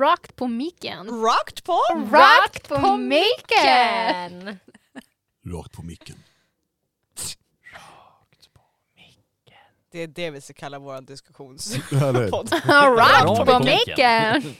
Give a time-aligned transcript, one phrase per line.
[0.00, 1.22] Rakt på micken.
[1.22, 1.78] Rakt på?
[2.10, 4.38] Rakt på micken!
[4.38, 4.58] micken!
[5.44, 6.16] Rakt på micken.
[9.92, 11.92] Det är det vi ska kalla vår diskussions...
[11.92, 12.30] Eller?
[12.30, 12.52] podd.
[12.64, 14.54] Rakt Rakt på på micken!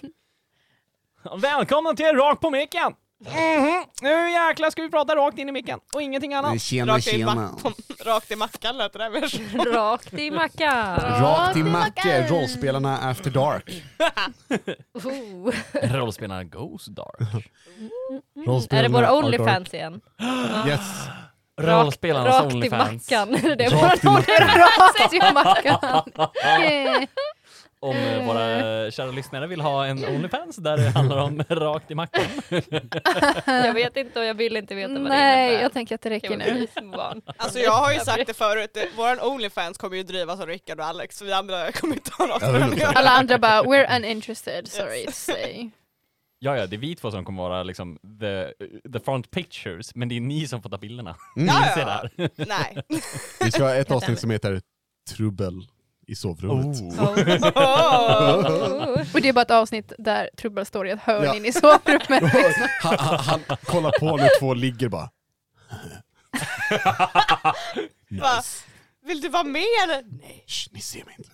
[1.40, 2.94] Välkomna till Rakt på micken!
[3.26, 3.84] Mhm.
[4.02, 6.62] Nu jäklar ska vi prata rakt in i micken och ingenting annat.
[6.62, 7.34] Tjena Rakt, i tjena.
[7.34, 7.72] mack- på-
[8.04, 9.72] rakt i mackan lät det där mer.
[9.74, 10.96] Rakt i mackan!
[10.96, 13.70] Rakt i Macke, rollspelarna After Dark.
[15.04, 15.52] Oh.
[15.82, 17.44] Rollspelarna Goes Dark.
[18.46, 20.00] Rollspelarna Är det våra are Onlyfans igen?
[20.66, 20.80] Yes.
[21.60, 23.10] Rollspelarnas Rakt i Onlyfans.
[23.10, 23.32] mackan.
[23.58, 24.48] Det är Rakt i mackan.
[24.48, 26.26] Rakt i mackan.
[27.82, 31.94] Om eh, våra kära lyssnare vill ha en Onlyfans där det handlar om rakt i
[31.94, 32.24] mackan.
[33.46, 35.62] Jag vet inte och jag vill inte veta vad det Nej, innebär.
[35.62, 36.66] jag tänker att det räcker nu.
[37.36, 40.80] Alltså jag har ju sagt det förut, det- våran Onlyfans kommer ju drivas av Rickard
[40.80, 42.86] och Alex, så vi andra kommer inte ha något med det.
[42.86, 45.70] Alla andra bara, we're uninterested, sorry to say.
[46.42, 48.52] Ja, ja, det är vi två som kommer vara liksom the,
[48.92, 51.16] the front pictures, men det är ni som får ta bilderna.
[51.36, 51.48] Mm.
[51.76, 52.28] Ja, ja.
[52.36, 52.82] Nej.
[53.44, 54.60] Vi ska ha ett avsnitt som heter
[55.10, 55.54] Trubbel
[56.10, 56.80] i sovrummet.
[56.80, 57.10] Oh.
[59.14, 61.34] Och det är bara ett avsnitt där Trubbel står i ett hörn Ja.
[61.36, 62.22] in i sovrummet.
[62.82, 65.10] Han, han, han kollar på när två ligger bara.
[68.10, 68.42] Va?
[69.06, 70.02] Vill du vara med eller?
[70.20, 70.44] Nej.
[70.46, 71.30] Shh, ni ser mig inte.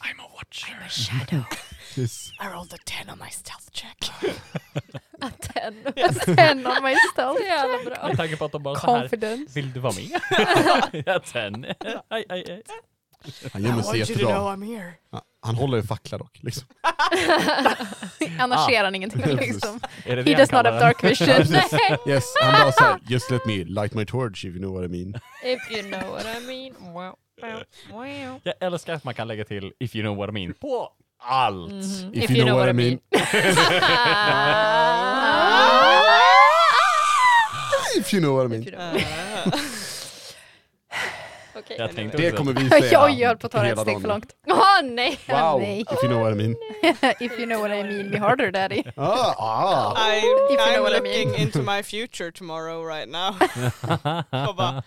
[0.00, 0.82] I'm a watcher.
[2.00, 2.30] Yes.
[2.40, 4.10] I rolled a 10 on my stealth check.
[5.40, 5.74] Ten.
[6.36, 7.42] Ten on my stealth.
[7.42, 8.08] Jävla bra.
[8.08, 9.52] Med tanke på att de bara så här, Confidence.
[9.54, 10.20] vill du vara med?
[11.06, 11.64] ja, ten.
[12.08, 12.62] Aj, aj, aj.
[13.52, 14.28] Han I gömmer sig jättebra.
[14.54, 14.92] I'm here.
[15.12, 16.38] Ja, Han håller en fackla dock.
[16.42, 16.68] Liksom.
[18.38, 18.66] Annars Ah.
[18.68, 19.80] ser han ingenting liksom.
[20.04, 20.80] Är det det He han does not kallar have den?
[20.80, 21.28] dark vision.
[22.14, 24.88] Yes, han bara såhär, just let me light my torch if you know what I
[24.88, 25.14] mean.
[25.44, 26.92] If you know what I mean.
[26.94, 28.40] Wow, wow, wow.
[28.42, 31.70] Jag älskar att man kan lägga till if you know what I mean på allt.
[31.72, 32.14] Mhm.
[32.14, 32.98] If, you, know, what I mean.
[37.96, 38.62] If you know what I mean.
[38.62, 38.96] If you know.
[38.96, 39.77] Uh,
[41.58, 41.76] Okej.
[41.78, 43.80] Jag tänkte Det också- kommer vi säga oj, jag höll på att ta det hela
[43.82, 44.00] ett steg dagen.
[44.02, 44.32] för långt.
[44.46, 45.18] Åh nej!
[45.28, 45.80] Wow, Nej.
[45.80, 46.56] if you know what I mean.
[47.20, 48.82] If you know what I mean, me harder daddy.
[48.96, 50.12] Ah, ah.
[50.12, 51.40] I, If you know I'm what I looking mean.
[51.40, 53.28] into my future tomorrow right now.
[54.48, 54.82] Och bara,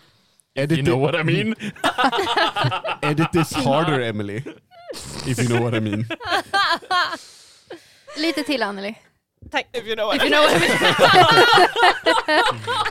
[0.56, 1.56] Edit, You know what I mean?
[3.02, 4.44] edit this harder Emily.
[5.28, 6.06] If you know what I mean.
[8.18, 8.96] Lite till Anneli.
[9.52, 9.68] tack.
[9.74, 10.42] If you know what If I you mean.
[10.42, 10.62] know what
[12.28, 12.42] I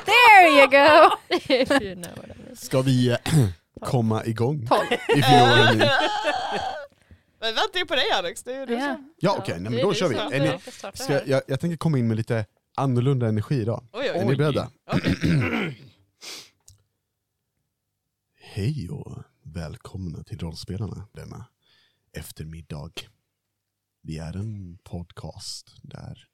[0.06, 1.10] There you go!
[1.28, 2.56] If you know what I mean.
[2.56, 3.18] Ska vi eh,
[3.80, 4.62] komma igång?
[4.62, 4.70] If
[5.08, 5.90] you know what I mean.
[7.40, 8.94] Men vänta ju på dig Alex, det är ju du Ja.
[8.94, 9.14] som...
[9.18, 10.14] Ja okej, nej, men det är då kör vi.
[10.16, 10.58] Är ni,
[10.94, 13.84] ska jag, jag tänker komma in med lite annorlunda energi idag.
[13.92, 14.36] Oj, Är oj, ni Oj.
[14.36, 14.70] beredda?
[18.40, 21.46] Hej och välkomna till Rollspelarna denna
[22.12, 22.90] eftermiddag.
[24.02, 26.26] Vi är en podcast där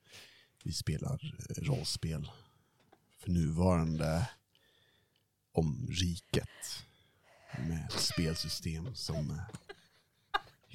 [0.65, 2.31] vi spelar eh, rollspel
[3.19, 4.29] för nuvarande
[5.53, 6.86] om riket
[7.59, 9.37] med ett spelsystem som eh,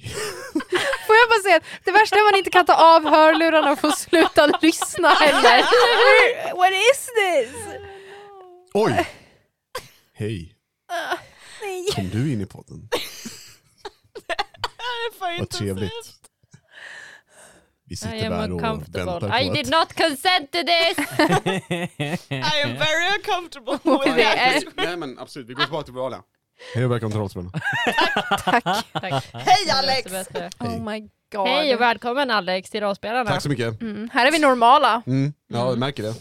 [1.06, 3.72] Får jag bara säga att det värsta är att man inte kan ta av hörlurarna
[3.72, 5.62] och få sluta lyssna heller.
[6.56, 7.54] What is this?
[8.74, 9.08] Oj!
[10.14, 10.54] Hej,
[11.62, 11.86] Nej.
[11.94, 12.88] kom du in i podden?
[15.38, 16.22] Vad trevligt.
[17.84, 19.80] Vi I sitter där och väntar I på did att...
[19.80, 20.98] not consent to this!
[22.30, 23.78] I am very uncomfortable.
[24.86, 26.22] Nej men absolut, vi går tillbaka till vanliga.
[26.74, 27.50] Hej och välkommen till Rollspelarna.
[28.44, 28.64] Tack.
[28.92, 29.24] Tack.
[29.32, 30.12] Hej Alex!
[30.58, 31.00] Oh my
[31.32, 31.48] god.
[31.48, 33.30] Hej och välkommen Alex till Rollspelarna.
[33.30, 33.80] Tack så mycket.
[33.80, 35.02] Mm, här är vi normala.
[35.06, 36.14] Mm, ja, jag märker det.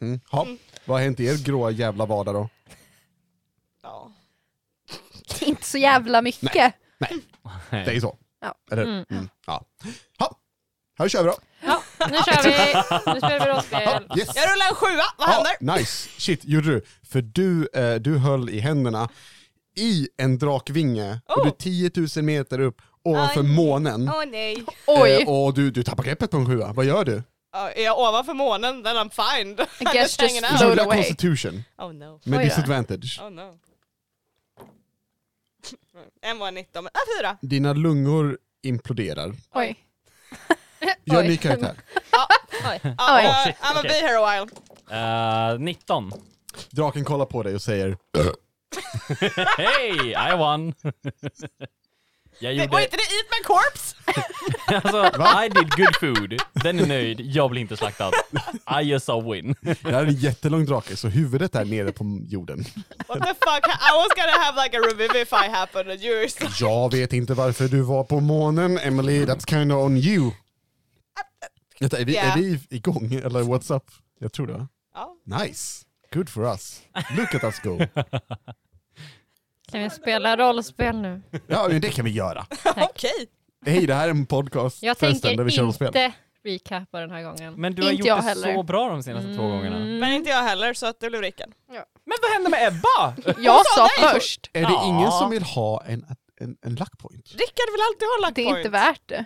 [0.00, 0.20] Mm.
[0.30, 0.46] Ha.
[0.84, 2.48] Vad har hänt i er gråa jävla vardag då?
[3.82, 4.12] Ja.
[5.40, 6.74] Inte så jävla mycket.
[7.70, 8.16] Det är så.
[8.40, 8.54] Ja.
[8.72, 8.82] Eller?
[8.82, 9.04] Mm.
[9.10, 9.28] Mm.
[9.46, 9.64] Ja.
[10.18, 10.36] Ha.
[10.98, 11.36] Här kör vi då.
[11.64, 12.50] Ja, nu kör vi!
[13.12, 14.18] Nu spelar vi rollspel.
[14.18, 14.28] Yes.
[14.36, 15.76] Jag rullar en sjua, vad Ja, händer?
[15.78, 16.08] nice.
[16.18, 16.82] Shit, gjorde du?
[17.12, 19.08] För du, eh, du höll i händerna
[19.76, 21.42] i en drakvinge och Oh.
[21.42, 23.46] du är 10 000 meter upp ovanför Aj.
[23.46, 24.08] månen.
[24.08, 24.64] Åh nej.
[24.86, 25.10] Oj.
[25.22, 26.72] Eh, och du, du tappar greppet på en sjua.
[26.72, 27.22] Vad gör du?
[27.52, 29.50] Ja, är jag ovanför månen, then I'm fine.
[29.80, 30.96] I guess just float away.
[30.96, 32.20] constitution Oh no.
[32.24, 33.20] med Oj disadvantage.
[33.22, 33.58] Oh no.
[36.22, 37.36] En var 19, men ah, fyra.
[37.42, 39.34] Dina lungor imploderar.
[39.54, 39.76] Oj.
[41.04, 41.28] Gör en Oj.
[41.28, 41.74] ny karaktär.
[41.94, 42.00] Oj.
[42.12, 42.28] Ja,
[42.72, 42.80] Oj.
[42.84, 43.88] uh, Oh, shit, I'm a okej.
[43.90, 44.50] be here a while.
[45.54, 46.12] Eh, 19.
[46.70, 47.96] Draken kollar på dig och säger
[49.58, 50.74] Hej, I won!
[52.38, 52.84] Jag Det, var gjorde...
[52.84, 53.96] inte det Eat My Corpse?
[54.66, 56.40] alltså, I did good food.
[56.52, 58.10] Den är nöjd, jag blir inte slaktad.
[58.80, 59.54] I just saw win.
[59.60, 62.58] Det här är en jättelång drake så huvudet är nere på jorden.
[63.08, 63.66] What the fuck?
[63.66, 66.60] I was gonna have like a revivify happen and you're just...
[66.60, 70.30] Jag vet inte varför du var på månen, Emily, that's kinda on you.
[71.80, 72.22] Vänta, är vi, Ja.
[72.22, 73.84] är vi igång eller what's up?
[74.20, 74.68] Jag tror det va?
[74.94, 75.16] Ja.
[75.38, 76.82] Nice, good for us.
[77.16, 77.78] Look at us go.
[79.72, 81.22] Kan vi spela rollspel nu?
[81.46, 82.46] Ja men det kan vi göra.
[82.76, 83.26] Okej.
[83.66, 85.86] Hej det här är en podcast Jag förresten, tänker där vi kör rollspel.
[85.86, 86.12] inte
[86.44, 87.54] recappa den här gången.
[87.54, 88.54] Men du har Inte gjort jag det heller.
[88.54, 89.76] så bra de senaste två gångerna.
[89.76, 89.98] Mm.
[89.98, 91.48] Men inte jag heller så att det blev Rickard.
[92.04, 93.32] Men vad hände med Ebba?
[93.42, 94.50] Jag sa först.
[94.52, 94.84] Är det Ja.
[94.86, 96.04] ingen som vill ha en,
[96.40, 97.26] en, en luck point?
[97.32, 99.24] Rickard vill alltid ha luck Det är inte värt det.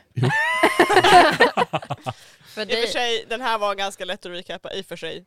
[2.56, 4.96] För I och för sig, den här var ganska lätt att recappa i och för
[4.96, 5.24] sig.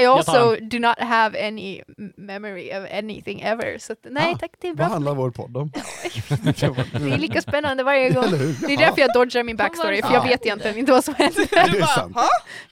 [0.00, 1.82] I also do not have any
[2.16, 3.78] memory of anything ever.
[3.78, 4.86] Så att, nej Ah, tack, det är Vad bra.
[4.86, 5.72] handlar vår podd om?
[6.32, 8.24] Det är lika spännande varje gång.
[8.24, 8.66] Eller hur?
[8.66, 10.28] Det är därför jag dodgar min backstory, för jag Ja.
[10.28, 11.44] vet egentligen inte vad som hände.
[11.50, 12.16] Det är sant.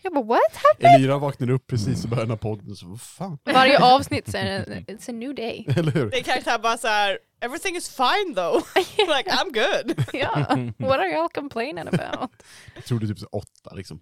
[0.03, 0.41] Jag bara what?
[0.79, 4.45] Elira vaknade upp precis i början av podden så vad fan, Varje avsnitt så är
[4.45, 5.67] det it's a new day.
[5.77, 6.11] eller hur?
[6.11, 8.63] Din karaktär bara såhär, everything is fine though.
[9.09, 10.07] like I'm good.
[10.13, 10.47] Ja,
[10.79, 12.31] what are y'all complaining about?
[12.75, 14.01] Jag trodde typ så åtta liksom.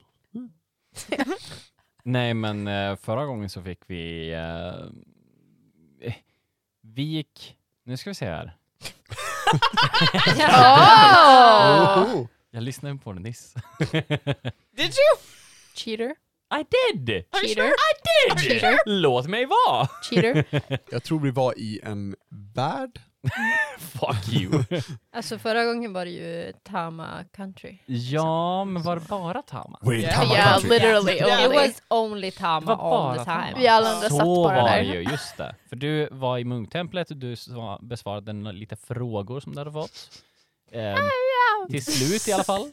[2.02, 4.32] Nej men eh, förra gången så fick vi...
[4.32, 6.14] eh, eh,
[6.80, 7.56] vi gick...
[7.84, 8.56] Nu ska vi se här.
[10.36, 12.14] Oh!
[12.14, 12.26] Oh.
[12.50, 13.54] Jag lyssnade på den nyss.
[14.76, 15.18] Did you?
[15.74, 16.14] Cheater,
[16.50, 17.10] I did!
[17.10, 17.74] Are you cheater, sure?
[17.74, 18.50] I did!
[18.50, 18.78] Cheater.
[18.86, 19.88] Låt mig vara!
[20.02, 20.44] cheater.
[20.90, 22.16] Jag tror vi var i en
[22.54, 23.00] värld.
[23.78, 24.64] Fuck you.
[25.12, 27.78] Alltså förra gången var det ju Tama Country.
[27.86, 29.78] ja, men var det bara Tama?
[29.92, 30.14] Yeah.
[30.20, 30.68] Tama Yeah, country.
[30.70, 31.42] literally Yeah.
[31.42, 31.58] It only.
[31.58, 33.42] was only Tama var all bara the Tama.
[33.46, 33.58] time.
[33.58, 34.76] Vi alla andra satt Så bara var där.
[34.76, 35.54] det ju, just det.
[35.68, 40.22] För du var i munktemplet och du sva- besvarade lite frågor som du hade fått.
[40.72, 40.96] Eh,
[41.70, 42.66] till slut i alla fall.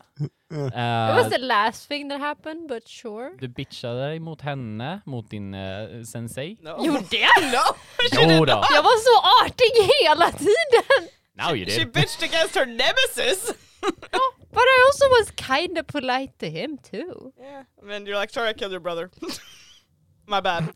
[0.51, 3.31] It Eh, was the last thing that happened, but sure.
[3.39, 6.57] du bitchade dig mot henne, mot din eh, sensei.
[6.61, 6.77] No.
[6.85, 7.43] Gjorde jag?
[7.51, 7.75] No.
[8.11, 8.63] Jo då.
[8.71, 9.71] Jag var så artig
[10.03, 11.09] hela tiden!
[11.33, 11.93] Now you She did.
[11.93, 13.53] bitched against her nemesis.
[14.51, 17.33] But I also was kinda polite to him too.
[17.39, 17.63] yeah.
[17.81, 19.09] And then you're like, sorry I killed your brother.
[20.27, 20.73] My bad.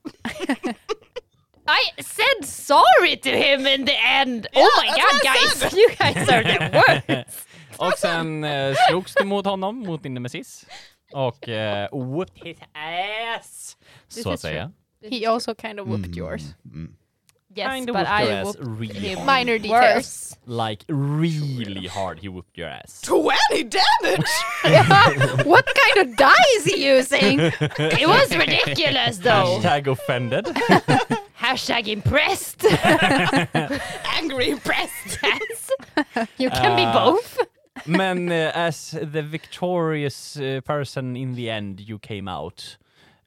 [1.69, 4.47] I said sorry to him in the end!
[4.53, 5.73] Yeah, oh my god guys, said.
[5.73, 6.83] you guys are the
[7.27, 7.47] worst!
[7.77, 10.65] Och sen eh, slogs du mot honom, mot din nemesis.
[11.13, 13.77] Och eh, whooped his ass.
[14.13, 14.51] This Så att is true.
[14.51, 14.71] säga.
[15.11, 16.41] He also kind of whooped yours.
[16.73, 16.93] Mm.
[17.55, 19.25] Yes, Kind of but whooped your I ass whooped really him hard.
[19.25, 19.95] Minor details.
[19.95, 20.35] worse.
[20.45, 23.01] Like really hard he whooped your ass.
[23.01, 24.31] 20 damage!
[25.45, 27.39] What kind of die is he using?
[28.01, 29.59] It was ridiculous though!
[29.61, 30.45] Hashtag offended.
[31.49, 32.63] Hashtag impressed!
[34.19, 35.17] Angry impressed.
[35.23, 35.71] yes!
[36.37, 37.39] You can be Uh, both!
[37.87, 42.77] Men eh, as the victorious eh, person in the end you came out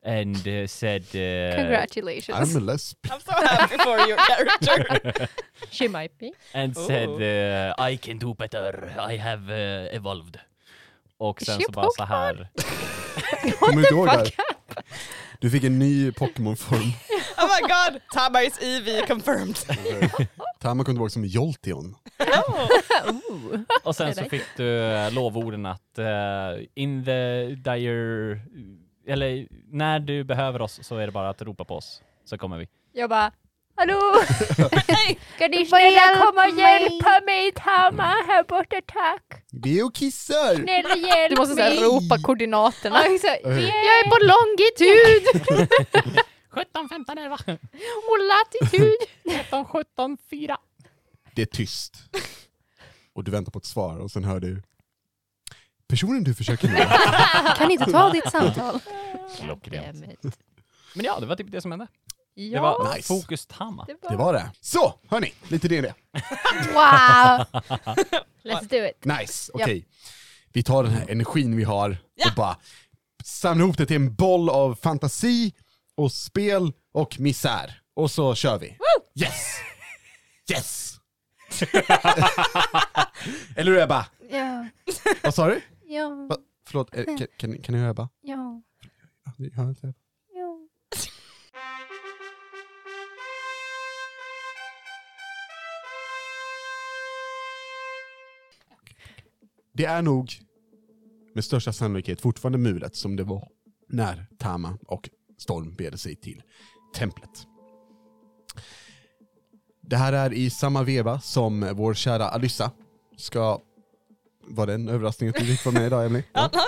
[0.04, 1.02] and eh, said...
[1.10, 2.38] Congratulations.
[2.38, 2.94] I'm a lesb.
[3.10, 5.26] I'm so happy for your character.
[5.70, 6.32] She might be.
[6.54, 6.86] And Oh.
[6.86, 9.50] said I can do better, I have
[9.92, 10.38] evolved.
[11.18, 12.48] Och Is sen she så bara så här.
[13.58, 14.30] Kommer du ihåg det?
[15.42, 16.92] Du fick en ny Pokémon-form.
[17.38, 19.56] Oh my god, Tama is EV confirmed.
[20.60, 21.96] Tama kom tillbaka som Jolteon.
[22.18, 23.60] Oh.
[23.84, 28.40] Och sen så fick du eh, lovorden att eh, in the dire...
[29.06, 32.02] Eller när du behöver oss så är det bara att ropa på oss.
[32.24, 32.68] Så kommer vi.
[32.92, 33.32] Jag bara
[33.76, 34.00] Hallå!
[35.38, 39.44] Kan ni snälla komma och hjälpa mig Tama här borta tack?
[39.52, 40.54] Vi är och kissar!
[40.54, 41.84] Snälla hjälp Du måste så här, mig!
[41.84, 43.00] ropa koordinaterna.
[43.00, 43.40] Okej.
[43.44, 45.68] Jag är på longitud
[46.50, 47.38] 17, 15, 11,
[48.08, 48.94] och latitud.
[49.30, 50.56] 13, 17, 4.
[51.34, 51.94] Det är tyst.
[53.14, 54.62] Och du väntar på ett svar och sen hör du
[55.88, 56.78] Personen du försöker nå.
[57.56, 58.80] Kan inte ta ditt samtal?
[59.40, 60.04] Klockrent.
[60.94, 61.86] Men ja, det var typ det som hände.
[62.34, 63.08] Det Ja, var Nice.
[63.08, 63.84] fokus Tama.
[63.84, 64.10] det var...
[64.10, 64.50] Det var det.
[64.60, 65.94] Så, hörni, lite det.
[66.72, 67.46] Wow!
[68.44, 69.04] Let's do it.
[69.04, 69.86] Nice, okej.
[70.52, 72.28] Vi tar den här energin vi har Ja.
[72.28, 72.56] och bara
[73.24, 75.52] samlar ihop det till en boll av fantasi
[75.94, 77.82] och spel och misär.
[77.94, 78.78] Och så kör vi.
[79.14, 79.56] Yes!
[80.52, 80.98] Yes!
[83.56, 84.06] Eller hur Ebba?
[84.30, 84.66] Ja,
[85.22, 85.60] Vad sa du?
[85.86, 86.36] ja, Va?
[86.66, 88.08] Förlåt, eh, kan, kan, kan du höra Ebba?
[88.22, 88.62] ja,
[89.36, 89.94] Jag hör inte Ebba.
[99.72, 100.32] Det är nog
[101.34, 103.48] med största sannolikhet fortfarande mulet som det var
[103.88, 106.42] när Tama och Storm begärde sig till
[106.94, 107.46] templet.
[109.80, 112.70] Det här är i samma veva som vår kära Alyssa
[113.16, 113.60] ska...
[114.44, 116.24] Var det en överraskning att du fick vara med idag Emily?
[116.32, 116.50] Ja.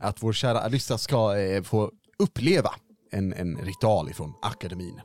[0.00, 2.74] Att vår kära Alyssa ska eh, få uppleva
[3.10, 5.00] en, en ritual ifrån akademin.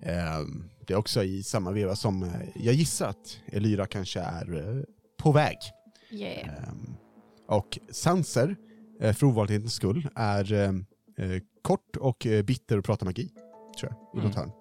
[0.00, 4.54] Ehm, det är också i samma veva som eh, jag gissar att Elyra kanske är
[4.54, 4.82] eh,
[5.18, 5.56] på väg.
[6.10, 6.48] Yeah.
[6.48, 6.94] Ehm,
[7.48, 8.56] och Sanser
[9.00, 13.30] eh, för ovanlighetens skull, är eh, eh, kort och bitter och pratar magi.
[13.80, 14.48] Tror jag, i något Mm.
[14.48, 14.52] hörn.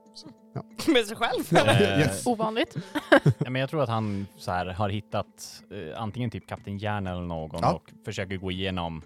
[0.94, 1.44] Med sig själv.
[2.00, 2.28] Yes.
[2.28, 2.76] Ovanligt.
[3.38, 7.08] ja, men jag tror att han så här, har hittat eh, antingen typ Kapten Järn
[7.08, 7.74] eller någon Ja.
[7.74, 9.02] och försöker gå igenom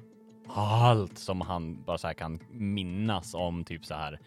[0.55, 4.19] allt som han bara så här kan minnas om typ så här.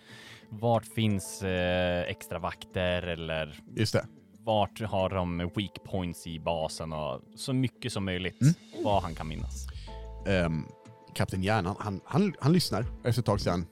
[0.49, 4.07] Vart finns eh, extra vakter eller Just det.
[4.45, 8.55] Vart har de weak points i basen och så mycket som möjligt Mm.
[8.85, 9.67] vad han kan minnas.
[10.27, 10.67] Um,
[11.15, 12.87] Kapten Järn, han, han, han, han lyssnar.
[13.05, 13.67] Efter ett tag säger han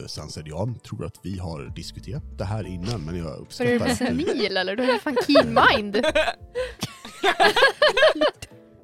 [0.00, 3.66] Uh, Sanser, jag tror att vi har diskuterat det här innan, men jag Så är
[3.66, 4.76] du uppskattar senil eller?
[4.76, 5.96] Du har fan keen mind.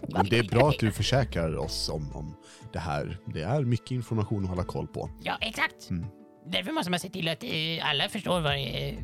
[0.09, 2.37] Men det är bra att du försäkrar oss om, om
[2.73, 3.19] det här.
[3.27, 5.11] Det är mycket information att hålla koll på.
[5.23, 5.91] Ja, exakt.
[5.91, 6.07] Mm.
[6.47, 8.97] Därför måste man se till att eh, alla förstår vad det, är,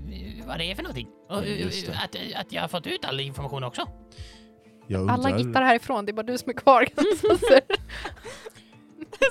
[0.47, 1.09] vad det är för någonting.
[1.29, 1.93] Och eh, Just det.
[1.93, 3.89] att, att jag har fått ut all information också.
[4.87, 6.87] Jag undrar, Alla gittar härifrån, det är bara du som är kvar.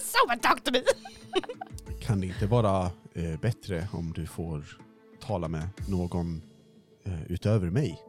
[0.01, 0.81] Someone talk to me!
[2.01, 4.65] kan det inte vara eh, bättre om du får
[5.19, 6.41] tala med någon
[7.05, 8.01] eh, utöver mig?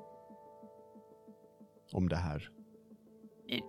[1.92, 2.50] Om det här.
[3.48, 3.62] Eh, eh.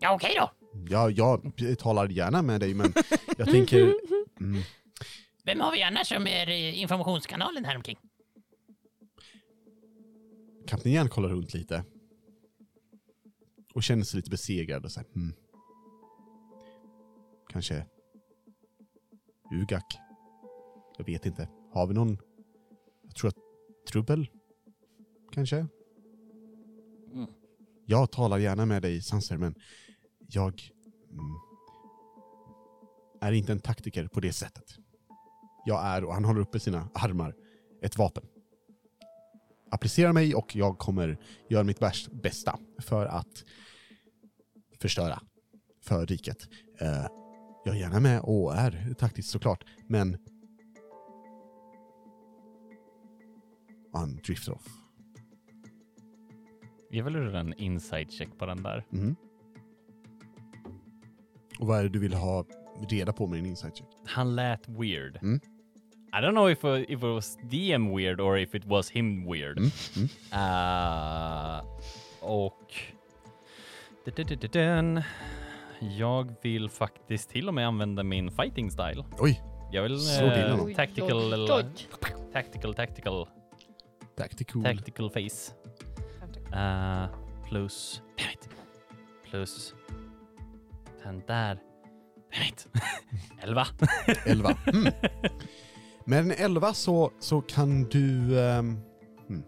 [0.00, 0.50] Ja, okej då.
[0.88, 2.92] Ja, jag talar gärna med dig, men
[3.38, 3.94] jag tänker...
[4.40, 4.62] Mm,
[5.44, 7.98] Vem har vi annars som är informationskanalen här omkring?
[10.66, 11.84] Kapten Järn kollar runt lite.
[13.74, 15.34] Och känner sig lite besegrad och säger hmm.
[17.48, 17.86] Kanske
[19.52, 19.98] Ugak.
[20.98, 21.48] Jag vet inte.
[21.72, 22.18] Har vi någon?
[23.02, 23.36] Jag tror att
[23.90, 24.26] Trubbel?
[25.32, 25.56] Kanske?
[27.12, 27.26] Mm.
[27.86, 29.54] Jag talar gärna med dig Sanser, men
[30.34, 30.62] jag
[31.10, 31.34] mm,
[33.20, 34.76] är inte en taktiker på det sättet.
[35.66, 37.34] Jag är, och han håller uppe sina armar,
[37.82, 38.24] ett vapen
[39.72, 41.80] applicera mig och jag kommer göra mitt
[42.22, 43.44] bästa för att
[44.80, 45.20] förstöra
[45.80, 46.48] för riket.
[46.80, 47.06] Eh,
[47.64, 50.16] jag är gärna med och är taktiskt såklart, men
[53.92, 54.66] han drifter off.
[56.90, 58.86] Ge väl en inside check på den där.
[58.90, 59.16] Mhm.
[61.58, 62.44] Och vad är det du vill ha
[62.88, 63.86] reda på med din insight check?
[64.06, 65.18] Han lät weird.
[65.22, 65.40] Mm.
[66.14, 69.24] I don't know if, uh, if it was DM weird or if it was him
[69.24, 69.58] weird.
[69.58, 69.70] Mm.
[69.96, 70.08] Mm.
[70.32, 71.64] Uh,
[72.20, 72.74] och...
[75.98, 79.04] Jag vill faktiskt till och med använda min fighting style.
[79.18, 79.42] Oj,
[79.72, 80.66] Jag vill Slå till eh, honom.
[80.66, 81.64] Oj, tactical, oj, oj.
[82.32, 83.26] tactical, tactical,
[84.16, 84.64] tactical.
[84.64, 85.52] tactical face.
[86.54, 87.06] Uh,
[87.48, 88.02] plus,
[89.30, 89.74] plus
[91.04, 91.58] den där,
[92.32, 92.68] damn it.
[93.42, 93.66] 11.
[94.26, 94.58] 11.
[94.66, 94.92] Mm.
[96.04, 98.08] Med en 11 så, så kan du...
[99.26, 99.42] hmm.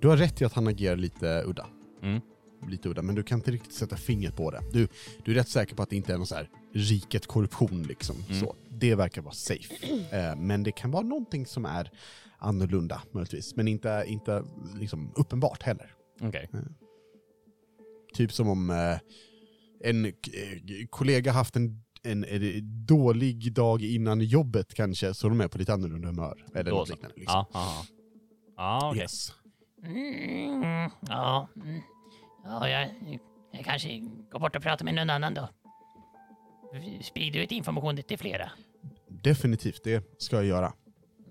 [0.00, 1.66] Du har rätt i att han agerar lite udda.
[2.02, 2.20] Mm.
[2.68, 4.62] Lite udda, men du kan inte riktigt sätta fingret på det.
[4.72, 4.88] Du,
[5.24, 8.16] du är rätt säker på att det inte är någon så här riket korruption liksom.
[8.28, 8.40] Mm.
[8.40, 9.74] Så, det verkar vara safe.
[10.12, 11.90] Eh, men det kan vara någonting som är
[12.38, 13.56] annorlunda möjligtvis.
[13.56, 15.94] Men inte, inte liksom uppenbart heller.
[16.20, 16.50] Okej.
[18.14, 18.98] Typ som om eh,
[19.80, 20.12] en eh,
[20.90, 25.72] kollega haft en, en, en dålig dag innan jobbet kanske, så de är på lite
[25.72, 26.44] annorlunda humör.
[26.54, 27.16] Eller Då något liknande.
[27.16, 27.44] Liksom.
[27.52, 27.86] Ja, ja,
[28.56, 28.90] ja.
[28.90, 29.02] okej.
[29.02, 29.32] Yes.
[29.84, 31.80] Mm, ja, mm.
[32.44, 32.90] ja jag,
[33.52, 33.98] jag kanske
[34.32, 35.48] går bort och pratar med någon annan då.
[37.02, 38.50] Sprider ut information till flera.
[39.08, 40.72] Definitivt, det ska jag göra.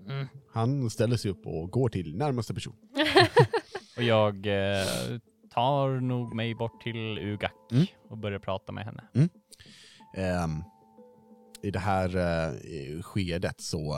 [0.08, 0.28] Mm.
[0.52, 2.76] Han ställer sig upp och går till närmaste person.
[3.96, 5.18] Och jag eh,
[5.58, 7.86] tar nog mig bort till Ugak Mm.
[8.08, 9.04] och börjar prata med henne.
[10.16, 10.62] Ehm,
[11.62, 13.96] I det här eh, skedet så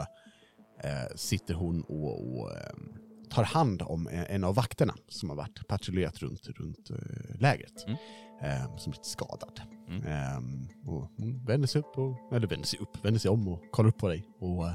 [0.85, 2.93] eh, sitter hon och, och ehm,
[3.31, 7.85] tar hand om en, av vakterna som har varit patrullerat runt, runt eh, lägret.
[7.87, 7.99] Mm.
[8.41, 9.61] Ehm, som är lite skadad.
[9.89, 10.07] Mm.
[10.07, 13.63] Ehm, och hon vänder sig upp, och, eller vänder sig upp, vänder sig om och
[13.71, 14.25] kollar upp på dig.
[14.39, 14.75] Och eh,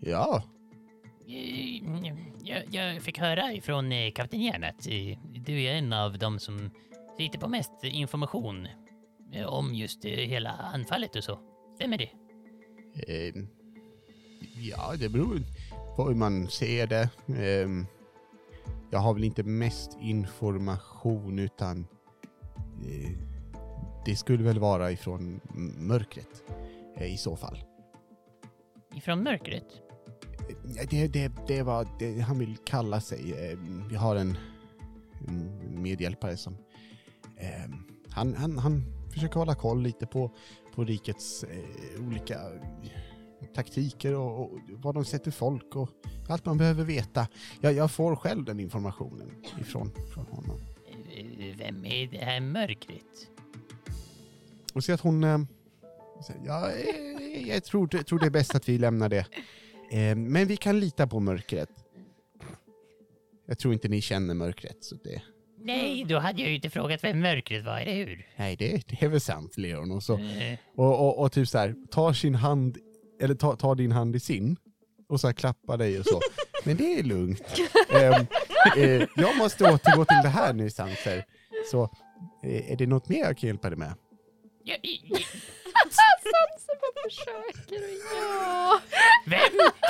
[0.00, 0.59] ja, Eh,
[2.44, 6.38] Jag, jag fick höra ifrån eh, kapten Järn att eh, du är en av dem
[6.38, 6.70] som
[7.16, 8.68] sitter på mest information
[9.32, 11.38] eh, om just eh, hela anfallet och så.
[11.78, 12.10] Vem är det?
[13.08, 13.48] Ehm,
[14.54, 15.40] ja, det beror
[15.96, 17.08] på hur man ser det.
[17.38, 17.86] Ehm,
[18.90, 21.86] jag har väl inte mest information utan
[22.88, 23.10] eh,
[24.04, 25.40] det skulle väl vara ifrån
[25.78, 26.42] mörkret
[26.96, 27.64] eh, i så fall.
[28.94, 29.89] Ifrån mörkret?
[30.50, 33.52] Eh, Det, det, det var det han vill kalla sig.
[33.52, 34.38] Ehm, Vi har en,
[35.28, 36.56] en medhjälpare som
[37.36, 37.74] ehm,
[38.10, 40.30] han, han, han försöker hålla koll lite på,
[40.74, 42.38] på rikets eh, olika
[43.54, 45.90] taktiker och, och vad de sätter folk och
[46.28, 47.26] allt man behöver veta.
[47.60, 49.30] Jag, jag får själv den informationen
[49.60, 50.60] ifrån från honom.
[51.16, 53.28] Eh, vem är det här mörkret?
[54.74, 55.24] Och ser att hon...
[55.24, 55.38] Eh,
[56.46, 59.26] ja, eh, jag tror, jag tror det är bäst att vi lämnar det.
[59.90, 61.68] Eh, men vi kan lita på mörkret.
[63.46, 65.22] Jag tror inte ni känner mörkret, så det...
[65.62, 68.26] Nej, då hade jag ju inte frågat vem mörkret var, eller hur?
[68.36, 69.92] Nej, det, det är väl sant, Leon.
[69.92, 72.78] Och, så, Eh, och, och, och typ så här, tar sin hand,
[73.20, 74.56] eller ta, tar din hand i sin
[75.08, 76.20] och så här klappar dig och så.
[76.64, 77.42] Men det är lugnt.
[77.92, 78.26] Ehm,
[78.76, 81.24] eh, jag måste återgå till det här nu, Sanser.
[81.70, 81.82] Så
[82.44, 83.94] eh, är det något mer jag kan hjälpa dig med?
[86.24, 87.82] Ja, i- i- Sanse bara försöker.
[88.14, 88.80] Ja.
[89.26, 89.40] vem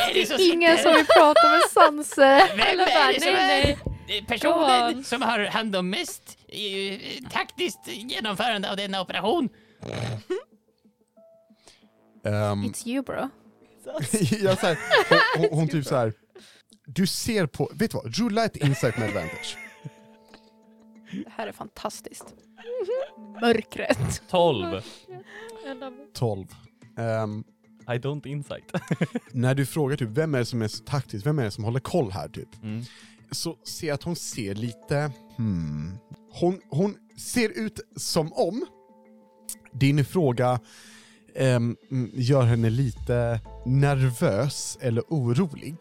[0.08, 0.82] är det som Ingen sitter?
[0.90, 2.48] som vill prata med Sanse.
[2.56, 4.24] Vem Eller bara, är det som nej, är nej.
[4.28, 5.04] personen Kom.
[5.04, 9.48] som har hand om mest eh, taktiskt genomförande av denna operation?
[12.24, 13.28] Ehm, It's you bro.
[14.42, 15.18] jag, så här, hon,
[15.48, 16.12] hon, hon typ så här.
[16.86, 18.16] Du ser på, vet du vad?
[18.16, 19.56] Rulla ett insight med advantage.
[21.12, 22.24] Det här är fantastiskt.
[23.40, 24.22] Mörkret.
[24.30, 24.82] 12.
[26.14, 26.46] 12.
[26.98, 27.44] Ehm,
[27.88, 28.72] I don't insight.
[29.32, 31.64] när du frågar typ, vem är det som är så taktisk, vem är det som
[31.64, 32.62] håller koll här typ?
[32.62, 32.84] Mm.
[33.30, 35.98] Så ser jag att hon ser lite, hmm.
[36.32, 38.66] Hon, hon ser ut som om
[39.72, 40.60] din fråga
[41.34, 41.76] mm,
[42.12, 45.76] gör henne lite nervös eller orolig.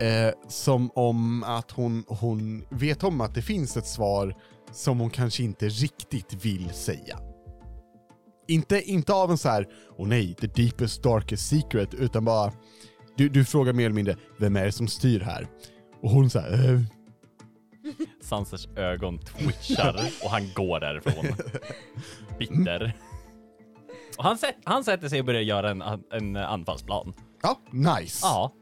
[0.00, 4.36] Eh, som om att hon, hon vet om att det finns ett svar
[4.72, 7.31] som hon kanske inte riktigt vill säga.
[8.52, 9.66] Inte, inte av en så här,
[9.96, 12.52] åh nej, the deepest darkest secret, utan bara,
[13.16, 15.46] du, du frågar mer eller mindre, vem är det som styr här?
[16.02, 16.80] Och hon så här, eh,
[18.22, 21.26] Sansers ögon twitchar och han går därifrån.
[22.38, 22.96] Bitter.
[24.18, 25.82] Och han, sätt, han sätter sig och börjar göra en,
[26.12, 27.12] en anfallsplan.
[27.42, 28.20] ja, nice.
[28.22, 28.52] Ja.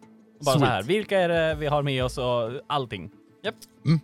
[0.40, 0.72] Bara så Sweet.
[0.72, 3.10] här, vilka är det vi har med oss och allting.
[3.44, 3.54] Japp.
[3.86, 4.00] Mm.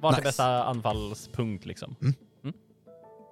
[0.00, 0.28] Vart är Nice.
[0.28, 1.96] bästa anfallspunkt liksom?
[2.00, 2.14] Mm.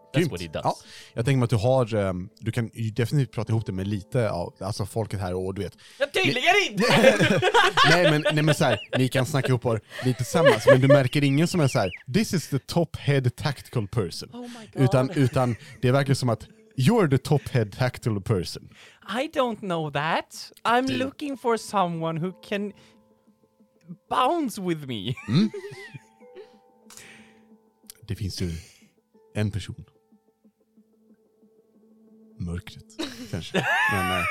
[0.09, 0.13] Mm.
[0.13, 0.33] That's Grymt.
[0.33, 0.63] what he does.
[0.65, 0.89] Ja.
[1.15, 3.89] Jag tänker mig att du har, ehm, du kan ju definitivt prata ihop det med
[3.89, 5.77] lite av, alltså folket här och du vet.
[5.99, 6.85] Jag tydligen inte!
[7.91, 10.89] nej men, nej men så här, ni kan snacka ihop er lite tillsammans, men du
[10.89, 14.29] märker ingen som är så här: this is the top head tactical person.
[14.33, 14.83] Oh my god.
[14.83, 18.69] Utan, utan det verkar som att you're the top head tactical person.
[19.09, 20.53] I don't know that.
[20.65, 22.73] I'm looking for someone who can
[24.11, 25.15] bounce with me.
[28.09, 28.53] Det finns ju
[29.35, 29.85] en person.
[32.41, 32.85] Mörkret,
[33.31, 33.67] kanske.
[33.93, 34.25] Men, eh,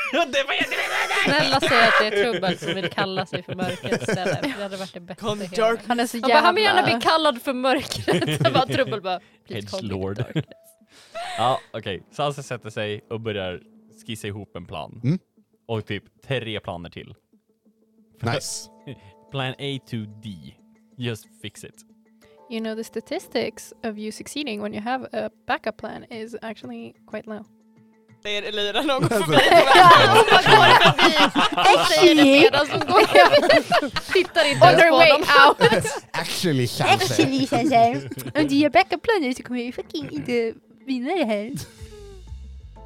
[1.25, 4.41] Snälla säg att det är Trubbel som vill kalla sig för mörkret istället.
[4.43, 5.25] Det hade varit det bästa.
[5.55, 7.09] Dark Han är så Han, bara, han vill gärna bli jävla...
[7.09, 8.43] kallad för mörkret.
[8.53, 10.17] bara Trubbel bara, "Please call me the Edgelord.
[10.17, 10.45] darkness."
[11.37, 12.03] Ja, okej.
[12.11, 13.61] Sansa sätter sig och börjar
[14.07, 15.01] skissa ihop en plan.
[15.03, 15.19] Mm.
[15.67, 17.15] Och typ tre planer till.
[18.21, 18.69] nice.
[19.31, 20.29] Plan A to D.
[20.97, 21.75] Just fix it.
[22.49, 26.93] You know the statistics of you succeeding when you have a backup plan is actually
[27.07, 27.43] quite low.
[28.23, 29.23] Det är Elira någon går Alltså.
[29.23, 29.37] förbi.
[30.07, 30.25] Hon
[30.57, 33.91] bara går förbi och säger det medan hon går förbi.
[34.13, 35.27] Tittar inte On ens på way honom.
[35.47, 35.85] out!
[36.11, 37.13] Actually, Sansa.
[37.47, 40.53] Sanse, om du gör backup-planer så kommer vi fucking inte
[40.85, 41.51] vinna det här.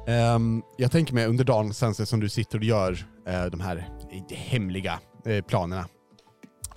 [0.08, 3.88] Ehm, jag tänker mig under dagen, Sanse, som du sitter och gör eh, de här
[4.30, 5.86] eh, hemliga eh, planerna,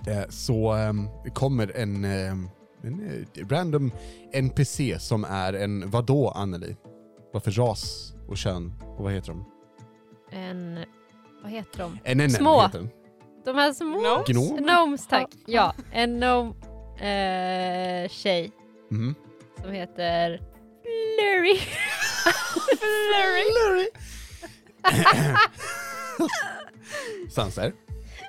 [0.06, 2.48] eh, så ehm, kommer en, ehm,
[2.84, 3.92] en eh, random
[4.32, 6.76] NPC som är en vadå, Anneli?
[7.32, 9.44] Vad för ras och kön och vad heter de?
[10.30, 10.84] En,
[11.42, 11.98] vad heter de?
[12.04, 12.62] En NN Små.
[12.62, 12.90] heter den.
[13.44, 14.00] De här små...
[14.00, 14.24] No?
[14.26, 14.56] Gnå?
[14.56, 15.28] Gnomes tack.
[15.46, 16.54] Ja, en gnome
[17.00, 18.52] eh, tjej
[18.90, 19.14] Mhm.
[19.62, 20.40] som heter
[20.82, 21.58] Flurry.
[22.78, 23.88] Flurry.
[27.30, 27.72] Sanser,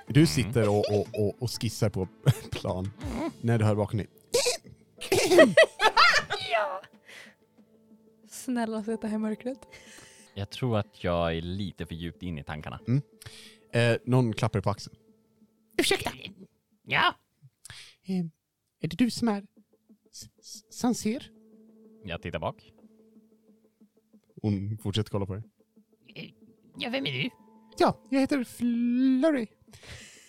[0.07, 2.07] du sitter och, och, och, och skissar på
[2.51, 2.91] plan
[3.41, 4.07] när du hör bakom dig.
[8.47, 9.59] Snälla sätt det här mörkret.
[10.33, 12.79] Jag tror att jag är lite för djupt in i tankarna.
[13.71, 14.95] Eh, någon klappar på axeln.
[15.77, 16.11] Ursäkta?
[16.83, 17.15] Ja?
[18.07, 18.25] Eh,
[18.81, 19.43] är det du som är
[20.69, 21.31] Sanser?
[22.03, 22.71] Jag tittar bak.
[24.41, 25.43] Hon fortsätter kolla på dig.
[26.15, 26.29] Eh,
[26.79, 27.29] Ja, vem är du?
[27.77, 29.47] Ja, jag heter Flurry.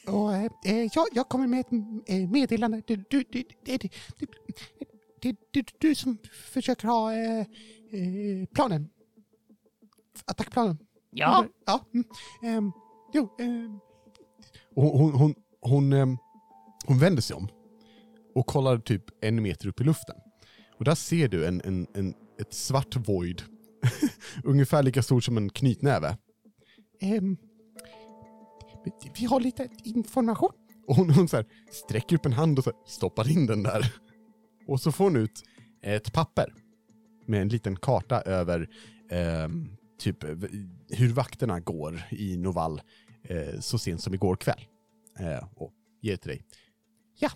[0.06, 1.72] Och eh, eh, jag, jag kommer med ett
[2.06, 2.82] eh, meddelande.
[2.86, 3.24] Du, du, du,
[3.64, 3.78] det, det,
[4.18, 4.26] det,
[5.20, 7.46] det, det, du som försöker ha eh,
[8.54, 8.88] planen.
[10.24, 10.78] Attackplanen.
[11.10, 11.46] Ja?
[11.66, 11.84] Ja.
[11.94, 12.06] Mm,
[12.42, 12.72] ehm,
[13.14, 13.28] jo.
[13.38, 13.78] ehm.
[14.74, 16.16] Hon, hon, hon, hon, ehm,
[16.86, 17.48] hon vänder sig om
[18.34, 20.16] och kollar typ en meter upp i luften.
[20.78, 23.42] Och där ser du en, en, en, ett svart void.
[24.44, 26.16] Ungefär lika stort som en knytnäve.
[28.84, 30.50] Vi- vi har lite information.
[30.86, 33.62] Och hon, hon så här, sträcker upp en hand och så här, stoppar in den
[33.62, 33.94] där.
[34.66, 35.42] Och så får hon ut
[35.82, 36.54] ett papper
[37.28, 38.68] med en liten karta över
[39.10, 40.36] ehm, typ eh,
[40.88, 42.80] hur vakterna går i Novall
[43.22, 44.66] eh, så sent som igår kväll.
[45.18, 46.44] Eh, och ger till dig.
[47.18, 47.30] Ja,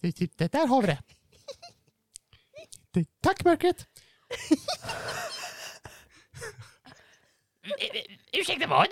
[0.00, 1.02] det, det, det där har vi det.
[2.90, 3.86] det tack mörkret!
[8.32, 8.86] Ursäkta vad?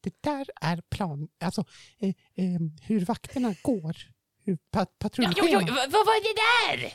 [0.00, 1.64] Det där är plan, alltså
[1.98, 3.96] eh, eh, hur vakterna går.
[4.44, 5.68] Hur pa Jo, patrullschemat.
[5.68, 6.34] vad var det
[6.76, 6.92] där?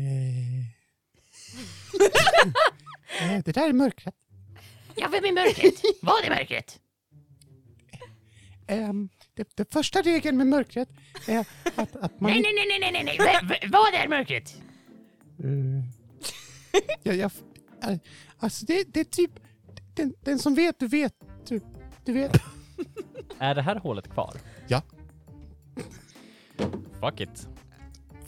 [0.00, 0.58] Eh,
[3.36, 4.14] eh, det där är mörkret.
[4.96, 5.74] Ja, vem är mörkret?
[6.02, 6.80] Vad är mörkret?
[8.66, 10.88] Ehm, det, det första regeln med mörkret
[11.28, 11.38] är
[11.74, 12.30] att, att man...
[12.30, 13.38] Nej, nej, nej, nej, nej, nej, nej.
[13.42, 14.56] V- v- Vad är mörkret?
[15.38, 15.84] Eh,
[17.02, 17.30] ja, jag,
[17.92, 17.98] eh,
[18.38, 19.30] alltså det, det är typ...
[19.94, 21.14] Den, den som vet, du vet.
[21.48, 21.60] Du,
[22.04, 22.32] du vet.
[23.38, 24.36] Är det här hålet kvar?
[24.68, 24.82] Ja.
[27.00, 27.48] Fuck it.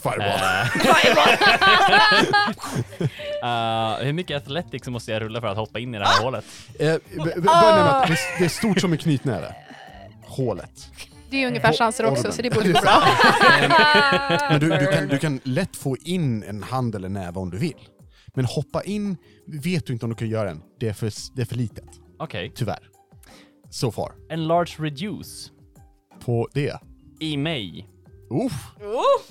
[0.03, 0.41] Fireball.
[3.43, 6.45] Eh, hur mycket athletics måste jag rulla för att hoppa in i det här hålet?
[6.79, 9.55] Eh, b- b- börja med att det, det är stort som en knytnäve.
[10.25, 10.89] Hålet.
[11.31, 13.03] Det är ju ungefär chanser också, så det borde gå bra.
[14.51, 17.59] Men du, du, kan, du kan lätt få in en hand eller näve om du
[17.59, 17.89] vill.
[18.35, 20.63] Men hoppa in vet du inte om du kan göra än.
[20.81, 21.85] Det är för, det är för litet.
[22.19, 22.53] Okej.
[22.55, 22.81] Tyvärr.
[23.71, 24.13] So far.
[24.29, 25.51] En large reduce
[26.25, 26.79] På det.
[27.21, 27.89] i mig.
[28.47, 28.53] Uff.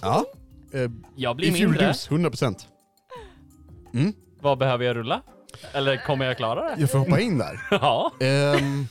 [0.02, 0.26] Ja.
[0.74, 1.86] Eh, Jag blir if you mindre.
[1.88, 2.56] reduce, 100%.
[3.94, 4.14] Mm.
[4.42, 5.22] Vad behöver jag rulla?
[5.74, 6.82] Eller kommer jag klara det?
[6.82, 7.60] Jag får hoppa in där.
[7.72, 8.12] Ja.
[8.20, 8.86] Ehm,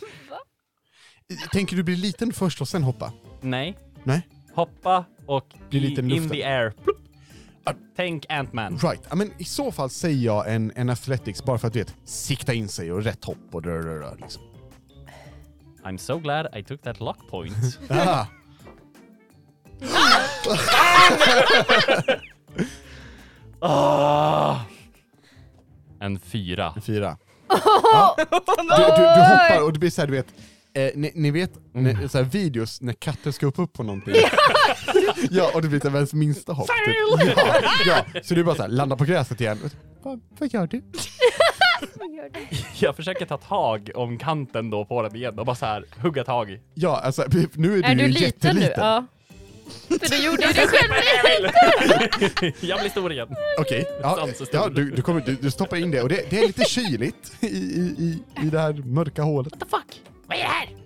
[1.53, 3.13] tänker du bli liten först och sen hoppa?
[3.41, 3.79] Nej.
[4.05, 4.29] Nej?
[4.55, 6.39] Hoppa och Bli i, liten i in luften.
[6.39, 6.71] the air.
[6.71, 6.97] Plupp.
[7.65, 7.73] Ah.
[7.97, 8.79] Tänk Ant-Man.
[8.79, 9.03] Right.
[9.09, 11.95] Ja, men I så fall säger jag en, en athletics bara för att du vet,
[12.05, 14.43] sikta in sig och rätt hopp och rör, rör, rör liksom.
[15.85, 17.55] I'm so glad I took that lock point.
[17.91, 18.27] Ah.
[23.61, 24.57] Ah.
[26.01, 26.73] En fyra.
[26.77, 27.17] En fyra.
[27.93, 28.15] Ja.
[28.19, 30.27] Du, du, du hoppar och det blir såhär, du vet,
[30.75, 34.15] eh, ni, ni vet när, så här videos när katter ska upp, upp på någonting?
[35.31, 36.69] ja, och det blir så här världens minsta hopp.
[36.87, 37.35] Typ.
[37.87, 39.59] Ja, ja, så du bara såhär, landa på gräset igen.
[40.03, 40.83] Vad, vad gör du?
[42.79, 46.25] Jag försöker ta tag om kanten då på den igen och bara så här hugga
[46.25, 46.61] tag.
[46.75, 47.25] Ja, alltså
[47.55, 48.63] nu är du, Är du ju liten nu?
[48.63, 48.85] jätteliten.
[48.85, 49.07] Ja.
[49.89, 51.51] För du gjorde ju det själv.
[52.61, 53.29] Jag blir stor igen.
[53.59, 56.47] Okej, ja, ja, du, du, kommer, du, du stoppar in det och det, det är
[56.47, 59.53] lite kyligt i, i, i, i det här mörka hålet.
[59.53, 60.03] What the fuck?
[60.27, 60.77] Vad är det här?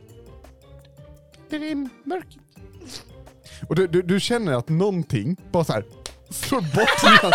[1.51, 2.39] Det är mörkt.
[3.69, 5.85] Och du, du, du känner att någonting bara så här
[6.31, 7.33] slår bort dina...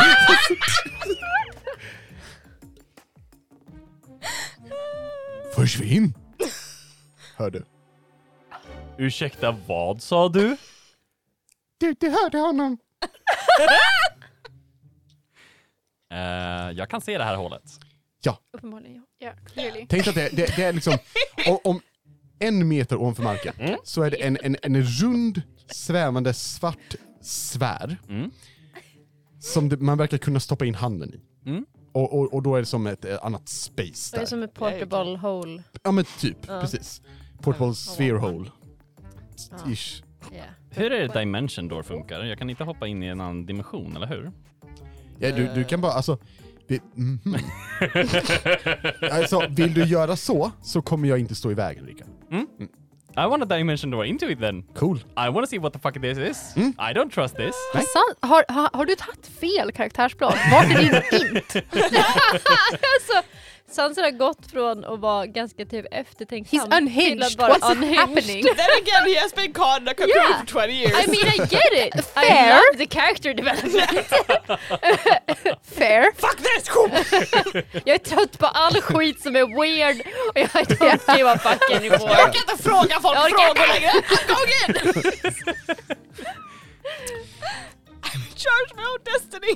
[5.55, 6.13] Försvinn!
[7.38, 7.65] Hör du?
[8.97, 10.57] Ursäkta, vad sa du?
[11.80, 12.78] Du, du hörde honom.
[16.12, 17.63] Eh, jag kan se det här hålet.
[18.54, 19.28] Uppenbarligen ja.
[19.28, 19.86] Ja, clearly.
[19.89, 20.98] Tänk att det, det, det är liksom,
[21.48, 21.82] om, om
[22.39, 28.32] en meter ovanför marken så är det en, en, en rund svävande svart sfär Mm.
[29.39, 31.50] som det, man verkar kunna stoppa in handen i.
[31.50, 31.65] Mm.
[31.92, 34.26] Och, och, och då är det som ett eh, annat space Det är där.
[34.26, 35.63] som ett portable hole.
[35.84, 36.62] Ja men typ, Ja.
[36.62, 37.02] precis.
[37.42, 38.52] Portable sphere hole.
[39.52, 39.72] Ja.
[39.72, 40.04] Ish.
[40.32, 40.44] Ja.
[40.70, 42.24] Hur är det Dimension Door funkar?
[42.24, 44.32] Jag kan inte hoppa in i en annan dimension, eller hur?
[45.20, 46.18] Ja, du, du kan bara, alltså...
[46.68, 47.20] Vi, mhm.
[49.12, 52.08] alltså, vill du göra så, så kommer jag inte stå i vägen Rickard.
[53.18, 54.63] I want a dimension door into it then.
[54.76, 54.98] Cool.
[55.18, 56.54] I want to see what the fuck this is.
[56.56, 56.74] Mm.
[56.80, 57.56] I don't trust this.
[58.22, 60.34] Har, har, har du tagit fel karaktärsplan?
[60.52, 60.96] Vart är din
[61.36, 61.56] int?
[61.56, 63.22] alltså,
[63.71, 67.12] Sanser har gått från att vara ganska typ eftertänksam He's unhinged.
[67.13, 67.99] till att bara What's unhinged.
[67.99, 68.43] happening?
[68.43, 70.39] Then again he has been caught in a cocoon Yeah.
[70.39, 70.93] for 20 years.
[71.05, 71.95] I mean I get it!
[72.15, 72.49] I Fair.
[72.49, 73.73] love the character development.
[75.63, 76.12] Fair.
[76.17, 76.69] Fuck this!
[77.86, 81.38] Jag är trött på all skit som är weird och jag I don't give a
[81.38, 81.99] fuck anymore.
[82.13, 83.91] Jag orkar inte fråga folk frågor längre!
[83.91, 84.75] I'm going in!
[88.01, 89.55] I'm in charge of my own destiny!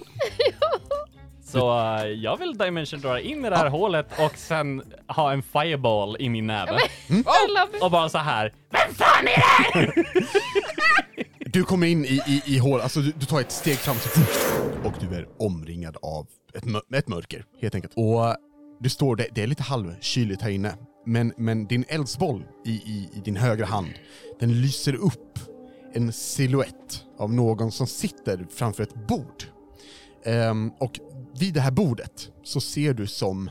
[1.54, 5.44] Så eh, jag vill dimension dra in i det här hålet och sen ha en
[5.44, 6.78] fireball i min näve.
[7.10, 7.26] It.
[7.82, 8.54] Och bara så här.
[8.72, 9.42] Vem fan är det
[9.74, 10.04] här?
[11.40, 13.96] Du kommer in i, i, i hål, alltså du, du tar ett steg fram
[14.84, 17.94] och du är omringad av ett, mör- ett mörker, helt enkelt.
[17.96, 18.36] Och
[18.80, 20.74] du står, det, det är lite halvkyligt här inne,
[21.06, 23.94] men, men din eldsboll i, i, i din högra hand,
[24.40, 25.40] den lyser upp
[25.94, 29.44] en silhuett av någon som sitter framför ett bord.
[30.26, 31.00] Ehm, och
[31.40, 33.50] vid det här bordet så ser du som,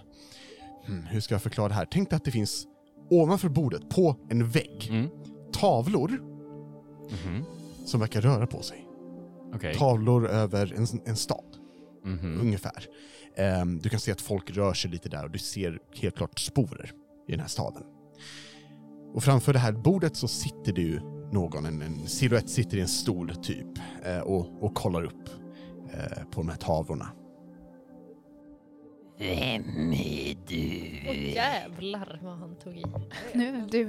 [0.86, 1.86] hmm, hur ska jag förklara det här?
[1.90, 2.66] Tänk dig att det finns
[3.10, 5.08] ovanför bordet, på en vägg, Mm.
[5.52, 6.08] tavlor
[7.10, 7.44] Mhm.
[7.86, 8.88] som verkar röra på sig.
[9.54, 9.74] Okej.
[9.74, 11.44] tavlor över en, en stad,
[12.04, 12.40] Mhm.
[12.40, 12.86] ungefär.
[13.36, 16.38] Ehm, du kan se att folk rör sig lite där och du ser helt klart
[16.40, 16.90] sporer
[17.28, 17.82] i den här staden.
[19.14, 21.00] Och framför det här bordet så sitter det ju
[21.32, 23.66] någon, en, en silhuett sitter i en stol typ
[24.04, 25.28] eh, och, och kollar upp
[25.92, 27.08] eh, på de här tavlorna.
[29.22, 30.56] Vem är du?
[31.30, 32.84] Jävlar vad han tog i.
[33.32, 33.80] Nu, du.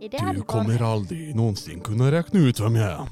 [0.00, 0.44] Är det Du allvar?
[0.44, 3.08] kommer aldrig någonsin kunna räkna ut vem jag är.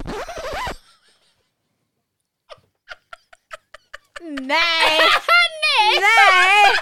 [4.21, 4.99] Nej!
[6.01, 6.75] Nej!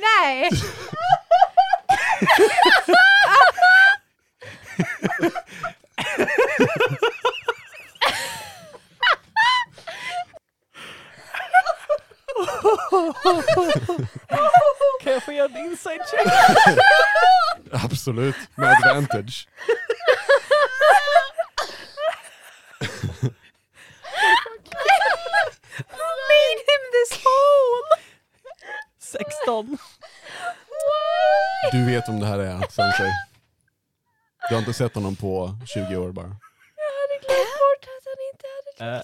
[0.00, 0.50] Nej!
[15.02, 16.26] Kan jag få göra en inside check?
[17.84, 19.48] Absolut, med advantage.
[26.30, 27.88] Made him this whole!
[28.98, 29.78] 16.
[31.72, 33.10] Du vet om det här är Sensei.
[34.48, 36.36] Du har inte sett honom på 20 år bara.
[37.26, 39.02] Glöm bort att han inte hade Eh,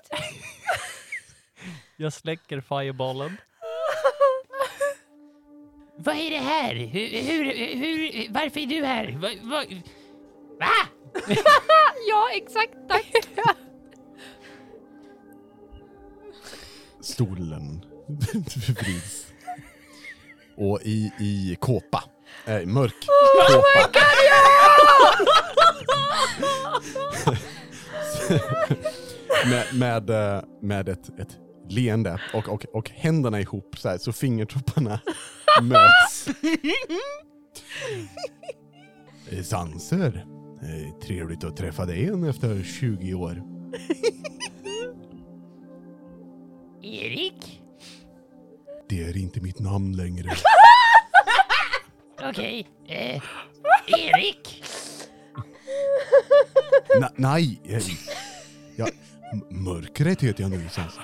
[1.97, 3.37] jag släcker fireballen.
[6.07, 6.75] Vad är det här?
[6.75, 7.45] Hur, hur,
[7.77, 9.19] hur, varför är du här?
[9.21, 9.29] Va?
[9.43, 9.65] va?
[10.59, 10.73] Va?
[12.09, 12.73] Ja, exakt.
[12.89, 13.07] Tack.
[17.01, 17.85] Stolen
[18.69, 19.27] vrids.
[20.57, 22.05] Och i, i kåpa,
[22.47, 22.95] äh, mörk
[23.49, 24.01] kåpa.
[29.47, 31.39] med, med, eh, med ett, ett
[31.69, 35.01] leende och, och, och händerna ihop så, här, så fingertopparna
[35.63, 36.29] möts.
[39.31, 40.27] Eh, Sanser,
[40.63, 43.43] eh, trevligt att träffa dig igen efter 20 år.
[46.83, 47.63] Erik?
[48.89, 50.31] Det är inte mitt namn längre.
[52.31, 52.67] Okej.
[52.89, 53.23] Eh,
[53.87, 54.65] Erik?
[57.01, 57.61] Na, nej!
[57.65, 57.83] eh,
[58.77, 58.89] Ja,
[59.33, 61.03] m- mörkret heter jag nu Sansa.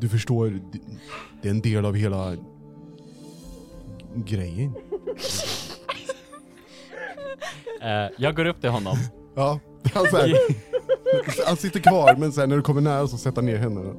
[0.00, 0.60] Du förstår,
[1.42, 2.36] det, är en del av hela
[4.14, 4.74] grejen.
[7.82, 8.96] Eh, jag går upp till honom.
[9.34, 9.60] Ja,
[9.94, 10.34] han, så här,
[11.46, 13.94] han sitter kvar men sen när du kommer nära så sätter han ner händerna.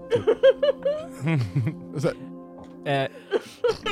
[1.97, 2.15] Så här,
[2.85, 3.07] Eh,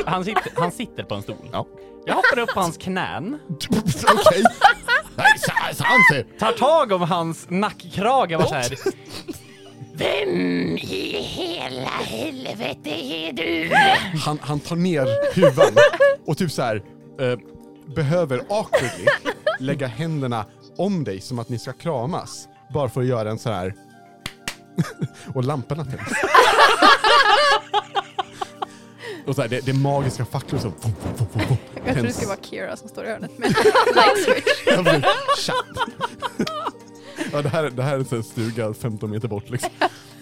[0.06, 1.50] han, sitter, han sitter på en stol.
[1.52, 1.67] Ja.
[2.06, 3.39] Jag hoppar upp på hans knän,
[3.70, 4.43] Okej.
[5.15, 5.39] Nej,
[5.74, 6.30] Sansa!
[6.39, 8.78] tar tag om hans nackkrage och bara så här.
[9.98, 13.72] Vem i hela helvete är du?
[14.26, 15.74] Han, han tar ner huvan
[16.26, 16.84] och typ så här
[17.20, 17.38] eh,
[17.96, 19.06] behöver awkwardly
[19.60, 20.46] lägga händerna
[20.78, 22.48] om dig som att ni ska kramas.
[22.74, 23.74] Bara för att göra en så här
[25.36, 26.12] och lamporna tänds.
[29.28, 30.74] och så här, det, det är magiska facklor som
[31.86, 33.50] Jag tror det ska vara Kira som står i hörnet med
[33.96, 35.50] light switch.
[37.32, 39.70] Ja, det, här, det här är en stuga 15 meter bort liksom.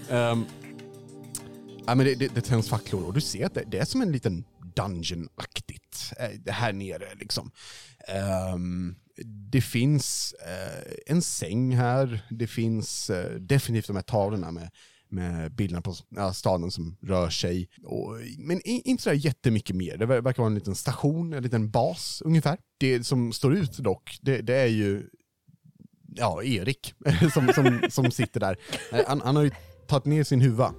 [0.09, 0.45] Um,
[1.85, 4.01] ja, men det, det, det tänds facklor och du ser att det, det är som
[4.01, 4.43] en liten
[4.75, 7.51] dungeon-aktigt eh, här nere liksom.
[8.53, 8.95] Um,
[9.51, 14.69] det finns uh, en säng här, det finns uh, definitivt de här tavlorna med,
[15.09, 17.69] med bilderna på ja, staden som rör sig.
[17.83, 19.97] Och, men i, inte så jättemycket mer.
[19.97, 22.57] Det verkar vara en liten station, en liten bas ungefär.
[22.77, 25.09] Det som står ut dock, det, det är ju
[26.15, 26.93] ja, Erik
[27.33, 28.57] som, som, som sitter där.
[29.07, 29.51] Han, han har ju
[29.87, 30.73] tagit ner sin huva.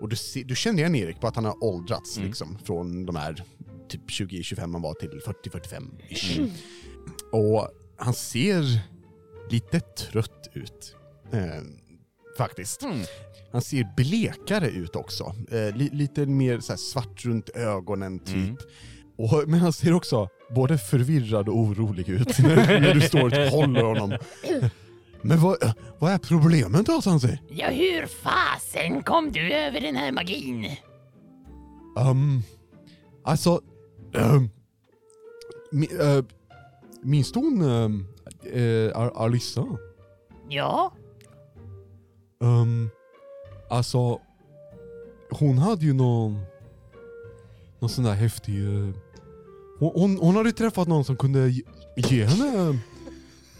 [0.00, 2.28] Och du, ser, du känner igen Erik på att han har åldrats Mm.
[2.28, 3.44] liksom, från de här
[3.88, 6.50] typ 20-25 han var till 40-45
[7.32, 8.80] Och han ser
[9.50, 10.96] lite trött ut.
[11.32, 11.62] Eh,
[12.38, 12.82] faktiskt.
[12.82, 12.98] Mm.
[13.52, 15.34] Han ser blekare ut också.
[15.50, 18.58] Eh, li, lite mer så svart runt ögonen typ.
[19.20, 23.46] Och, men han ser också både förvirrad och orolig ut när, när du står och
[23.50, 24.18] håller honom.
[25.22, 25.56] Men vad,
[25.98, 27.38] vad är problemet då Sansi?
[27.50, 30.66] Ja, hur fasen kom du över den här magin?
[31.96, 32.42] Um,
[33.24, 33.60] alltså,
[34.14, 34.50] um,
[35.72, 36.24] mi, uh,
[37.02, 38.06] minns du hon um,
[38.54, 39.66] uh, Ar- Alissa?
[40.48, 40.92] Ja,
[42.42, 42.90] Um,
[43.70, 44.20] alltså,
[45.30, 46.40] hon hade ju någon,
[47.78, 48.64] någon sån där häftig...
[48.64, 48.94] eh,
[49.80, 51.62] hon, hon, hon hade ju träffat någon som kunde ge,
[51.96, 52.78] ge henne...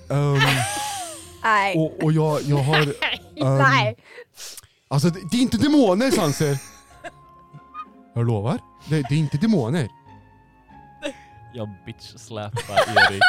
[0.09, 0.39] Um,
[1.43, 1.77] Nej.
[1.77, 2.81] och, och jag, jag har...
[3.41, 3.97] Um, Nej.
[4.89, 6.59] Alltså det, det är inte demoner Sanser!
[8.15, 9.89] Jag lovar, det, det är inte demoner.
[11.55, 13.23] Jag bitch-släpar Erik.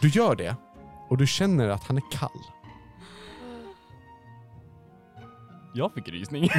[0.00, 0.56] Du gör det
[1.08, 2.40] och du känner att han är kall.
[5.74, 6.50] Jag fick rysning.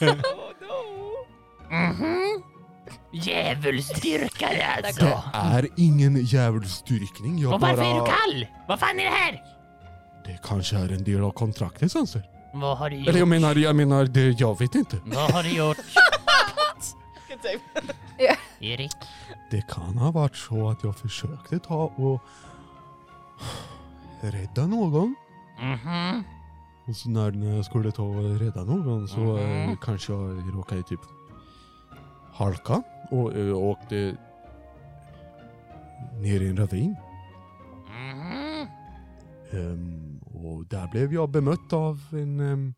[0.00, 0.14] Oh
[0.60, 1.26] no!
[1.70, 2.53] Mhm.
[3.12, 5.04] Djävulsdyrkare alltså.
[5.04, 7.38] Det är ingen djävulsdyrkning.
[7.38, 8.06] Jag Och varför är du bara...
[8.06, 8.46] kall?
[8.68, 9.42] Vad fan är det här?
[10.24, 12.22] Det kanske är en del av kontraktet Sanser.
[12.54, 13.08] Vad har du gjort?
[13.08, 14.96] Eller jag menar, jag menar, det, jag vet inte.
[15.04, 15.76] Vad har du gjort?
[17.42, 17.58] Save.
[18.60, 18.92] Erik?
[19.50, 22.20] Det kan ha varit så att jag försökte ta och
[24.20, 25.14] rädda någon.
[25.60, 26.24] Mhm.
[26.86, 29.70] Och så när, jag skulle ta och rädda någon så Mhm.
[29.70, 31.00] eh, kanske jag råkade typ
[32.34, 34.16] halka och eh, åkte
[36.20, 36.96] ner i en ravin.
[39.52, 42.74] Ehm, och där blev jag bemött av en um,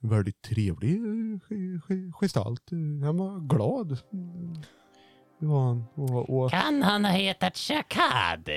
[0.00, 2.62] väldigt trevlig eh, ge- ge- gestalt.
[3.04, 3.98] Han var glad.
[4.12, 4.54] Mm,
[5.40, 5.84] Det var han.
[5.94, 8.48] Och, och, Kan han ha hetat Shakad?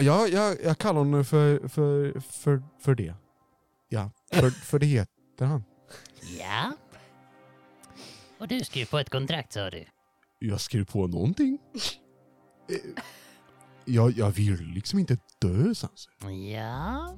[0.00, 3.14] ja, jag, jag kallar honom för, för, för, för det.
[3.88, 5.64] Ja, för, för det heter han.
[6.38, 6.72] Ja.
[8.40, 9.84] Och du skrev på ett kontrakt sa du?
[10.38, 11.58] Jag skrev på någonting.
[12.70, 13.02] Eh,
[13.84, 16.12] Jag, jag vill liksom inte dö Sanser.
[16.54, 17.16] Ja.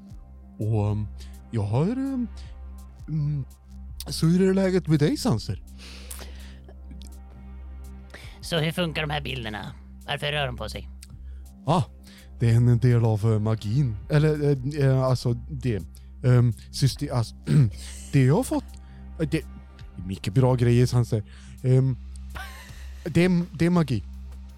[0.58, 1.06] Och um,
[1.50, 1.90] jag har...
[1.90, 2.28] Um,
[3.08, 3.44] mm,
[4.08, 5.62] så hur är läget med dig Sanser?
[8.40, 9.72] Så hur funkar de här bilderna?
[10.06, 10.88] Varför rör de på sig?
[11.66, 11.82] Ah,
[12.38, 13.96] det är en del av eh, magin.
[14.10, 15.82] Eller eh, alltså det...
[16.22, 17.34] Um, system, alltså,
[18.12, 18.64] det jag har fått...
[19.30, 19.44] Det,
[20.06, 21.22] mycket bra grejer Sanser.
[21.62, 21.96] Um,
[23.04, 24.02] det, är- det är magi.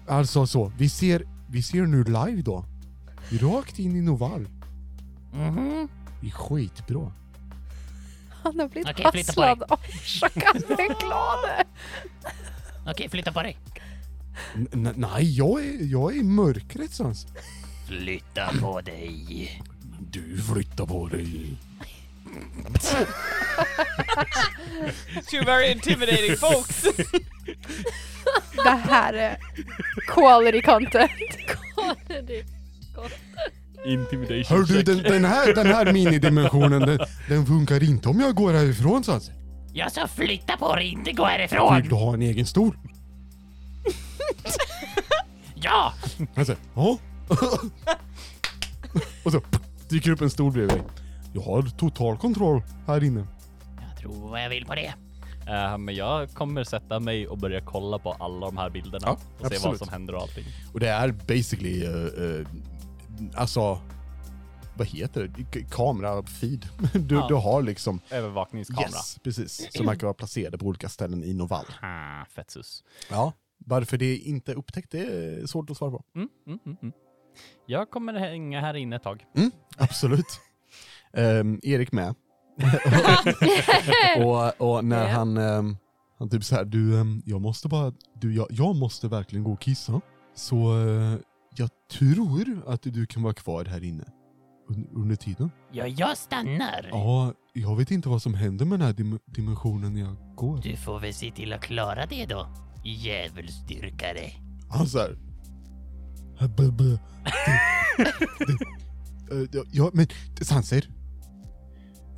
[0.07, 2.65] Alltså så, vi ser, vi ser nu live då.
[3.29, 4.47] Rakt in i Noval.
[5.33, 5.87] Mhm.
[6.21, 7.11] Det är skitbra.
[8.43, 9.49] Han har blivit Okej, flytta på dig.
[9.49, 11.63] hasslad av chakadeglade.
[12.87, 13.57] Okej, flytta på dig.
[14.55, 17.29] N- nej, jag är, jag är i mörkret Sanser.
[17.87, 19.61] Flytta på dig.
[20.11, 21.57] Du flyttar på dig.
[25.31, 26.81] Two very intimidating folks.
[28.63, 29.37] Det här är
[30.07, 31.11] quality content.
[33.85, 34.85] Intimidation Hör du, check.
[34.85, 39.33] den, den, här, den här minidimensionen, den, den funkar inte om jag går härifrån Sanser.
[39.73, 41.81] Jag sa flytta på dig, inte gå Vill härifrån.
[41.89, 42.77] du ha en egen stol?
[45.55, 45.93] Ja!
[46.35, 46.97] Han säger ja.
[49.23, 49.41] Och så
[49.89, 50.83] dyker upp en stol bredvid dig.
[51.33, 53.27] Jag har total kontroll här inne.
[53.89, 54.93] Jag tror vad jag vill på det.
[55.47, 59.11] Eh, men jag kommer sätta mig och börja kolla på alla de här bilderna Ja,
[59.13, 59.79] och se vad absolut.
[59.79, 60.43] som händer och allting.
[60.73, 62.47] Och det är basically, uh, uh,
[63.35, 63.79] alltså,
[64.77, 65.43] vad heter det?
[65.43, 66.65] K- Kamera-feed.
[67.07, 67.27] Du, Ja.
[67.27, 68.87] du har liksom, Övervakningskamera.
[68.87, 69.67] yes, precis.
[69.73, 71.65] Som verkar vara placerade på olika ställen i Noval.
[71.81, 72.83] Ah, fett sus.
[73.09, 73.33] Ja.
[73.65, 76.03] Varför det inte är upptäckt, det är svårt att svara på.
[76.15, 76.93] Mm, mm, mm, mm.
[77.65, 79.25] Jag kommer hänga här inne ett tag.
[79.37, 80.39] Mm, absolut.
[81.17, 82.15] Ehm, Erik med.
[84.25, 85.13] och, och när Ja.
[85.15, 85.77] han, ehm,
[86.19, 89.51] han typ så här, du, ehm, jag måste bara, du, jag, jag måste verkligen gå
[89.53, 90.01] och kissa.
[90.35, 90.55] Så
[90.87, 91.15] eh,
[91.57, 94.03] jag tror att du kan vara kvar här inne
[94.69, 95.51] un, under tiden.
[95.71, 96.89] Ja, jag stannar.
[96.91, 100.57] Ja, jag vet inte vad som händer med den här dim, dimensionen när jag går.
[100.63, 102.47] Du får väl se till att klara det då.
[102.85, 104.29] Djävulsdyrkare.
[104.69, 105.17] Han så här.
[106.41, 106.97] "Äh, bö, bö."
[107.97, 108.05] Det-
[108.47, 110.07] det- eh, ja, Ja, men
[110.41, 110.89] Sanser.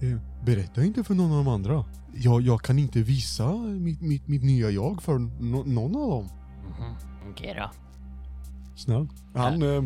[0.01, 1.85] Eh, Berätta inte för någon av de andra.
[2.13, 6.29] Jag, jag kan inte visa mitt, mitt, mitt nya jag för no, någon av dem.
[6.79, 6.95] Mhm.
[7.31, 7.71] Okej då.
[8.75, 9.07] Snäll.
[9.33, 9.83] Han eh,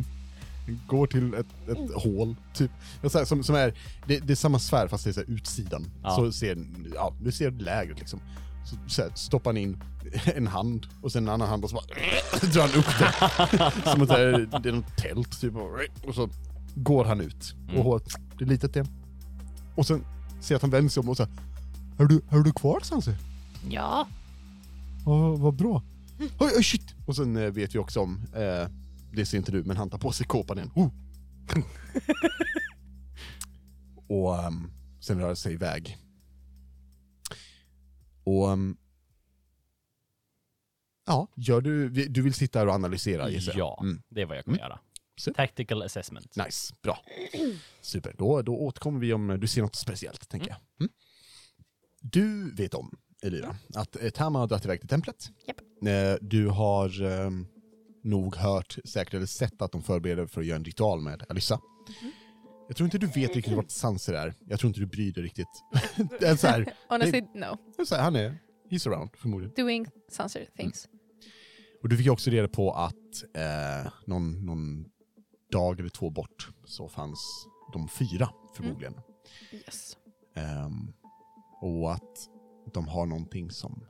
[0.88, 2.72] går till ett, ett hål, typ.
[3.02, 3.74] Här, som, som är,
[4.08, 5.86] det, det är samma sfär fast det är så här, utsidan.
[6.04, 6.10] Ja.
[6.10, 8.20] Så ser, ja, du ser lägret liksom.
[8.66, 9.84] Så, så här, stoppar han in
[10.36, 11.86] en hand och sen en annan hand och så bara
[12.54, 13.92] drar han upp det.
[13.92, 15.54] Som att det är, det något tält typ.
[16.08, 16.30] Och så
[16.76, 17.56] går han ut.
[17.70, 17.88] Mm.
[17.88, 18.02] Och
[18.38, 18.86] det är litet det.
[19.80, 20.06] Och sen
[20.42, 21.28] ser jag att han vänder sig om och här,
[22.00, 23.16] är du, är du kvar Sanse?
[23.70, 24.08] Ja,
[25.06, 25.84] Ja, vad bra.
[26.20, 26.96] Oj, oj, shit!
[27.06, 28.70] Och sen eh, vet vi också om, eh,
[29.14, 30.72] det ser inte du, men han tar på sig kåpan igen.
[30.76, 30.90] Oh.
[34.08, 35.98] och ehm, sen rör sig iväg.
[38.24, 38.78] Och ehm,
[41.08, 43.60] ja, gör du, du vill sitta här och analysera gissar jag?
[43.60, 44.02] Ja, Mm.
[44.10, 44.70] det är vad jag kommer Mm.
[44.70, 44.80] göra.
[45.20, 45.34] Så.
[45.34, 46.36] Tactical assessment.
[46.36, 47.00] Nice, bra.
[47.82, 50.58] Super, då, då återkommer vi om du ser något speciellt, tänker jag.
[50.80, 50.92] Mm.
[52.02, 55.30] Du vet om, Elira, att eh, Tama har dragit iväg till templet.
[55.48, 55.58] Japp.
[55.88, 57.48] Eh, Du har ehm,
[58.04, 61.60] nog hört, säkert eller sett att de förbereder för att göra en ritual med Alyssa.
[62.68, 64.34] Jag tror inte du vet riktigt vart Sanser är.
[64.48, 65.64] Jag tror inte du bryr dig riktigt.
[66.20, 67.58] det är så här, Honestly, no.
[67.76, 68.38] det är så här, han är,
[68.70, 69.54] he's around förmodligen.
[69.56, 70.88] Doing Sanser things.
[71.82, 72.94] Och du fick ju också reda på att
[73.34, 74.86] eh, någon, någon
[75.52, 79.02] dag eller två bort så fanns de fyra förmodligen.
[79.52, 79.98] Yes.
[80.34, 80.94] Ehm,
[81.62, 82.30] och att
[82.74, 83.86] de har någonting som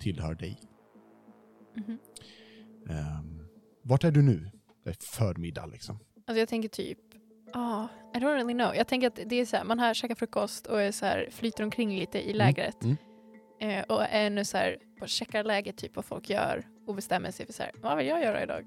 [0.00, 0.60] tillhör dig.
[1.76, 1.98] Mhm.
[2.88, 3.48] Um,
[3.82, 4.50] vart är du nu?
[4.84, 5.98] Det är förmiddag liksom.
[6.26, 6.98] Alltså jag tänker typ,
[7.52, 8.74] ah, I don't really know.
[8.74, 11.28] Jag tänker att det är så här, man har käkat frukost och är så här,
[11.32, 12.84] flyter omkring lite i lägret.
[12.84, 12.96] mm.
[13.60, 17.30] Eh, och är nu så här, bara checkar läget, typ vad folk gör och bestämmer
[17.30, 18.66] sig för så här, vad vill jag göra idag?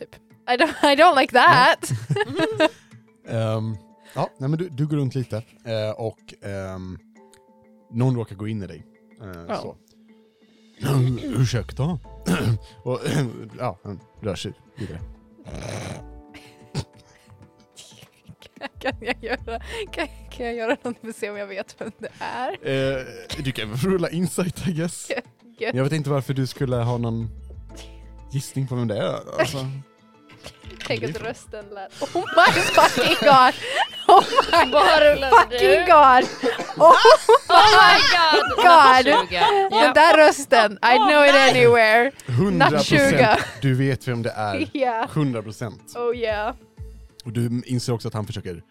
[0.00, 0.14] Typ.
[0.48, 1.88] I don't, I don't like that!
[3.28, 3.76] Ehm,
[4.14, 6.98] ja, nej, men du, du går runt lite eh, och ehm,
[7.92, 8.86] någon råkar gå in i dig.
[9.22, 9.56] Eh, Ja.
[9.56, 9.76] så.
[11.40, 11.84] Ursäkta?
[12.84, 13.00] och
[13.58, 15.00] ja, han rör sig vidare.
[18.78, 19.60] kan, jag göra,
[19.92, 22.52] kan, kan jag göra något för att se om jag vet vem det är?
[22.98, 23.04] Eh,
[23.44, 25.10] du kan rulla insight I guess.
[25.58, 25.74] Gött.
[25.74, 27.28] Jag vet inte varför du skulle ha någon
[28.32, 29.40] gissning på vem det är.
[29.40, 29.66] Alltså,
[30.86, 32.02] Tänk att rösten lät...
[32.02, 33.54] Oh my fucking god!
[34.08, 34.24] Oh
[34.56, 35.76] my rullade fucking du?
[35.76, 36.24] god!
[36.76, 36.92] Oh
[37.48, 38.46] Oh my god!
[38.56, 39.30] god!
[39.70, 42.10] Den där rösten, I know it anywhere.
[42.26, 43.38] 100% Nattjuga.
[43.62, 44.70] du vet vem det är.
[44.76, 45.08] Yeah.
[45.08, 45.72] 100%.
[45.96, 46.54] Oh yeah.
[47.24, 48.62] Och du inser också att han försöker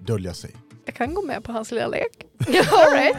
[0.00, 0.56] dölja sig.
[0.84, 2.12] Jag kan gå med på hans lilla lek.
[2.46, 3.16] Alright.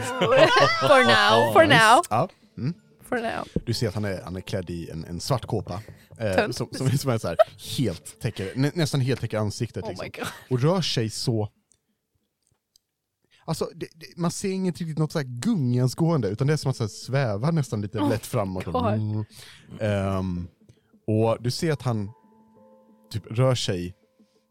[0.80, 1.52] For now.
[1.52, 2.02] For now.
[2.10, 2.28] Ja.
[2.58, 2.74] Mm.
[3.08, 3.44] For now.
[3.66, 5.82] Du ser att han är, han är klädd i en, en svart kåpa.
[6.18, 7.36] Eh, som, som, som är så här,
[7.78, 9.84] helt täcker, nä, nästan helt täcker ansiktet.
[9.84, 10.26] Oh liksom.
[10.50, 11.48] Och rör sig så...
[13.44, 16.70] Alltså, det, det, man ser inget riktigt något så här gungansgående, utan det är som
[16.70, 18.66] att så här, sväva nästan lite Oh lätt framåt.
[18.66, 19.24] Mm.
[19.80, 20.48] Ehm,
[21.06, 22.10] och du ser att han
[23.10, 23.86] typ rör sig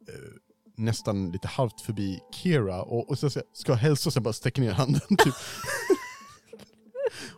[0.08, 0.14] eh,
[0.78, 4.62] nästan lite halvt förbi Kira och, och så ska- ska hälsa och sen bara sträcker
[4.62, 5.34] ner handen typ.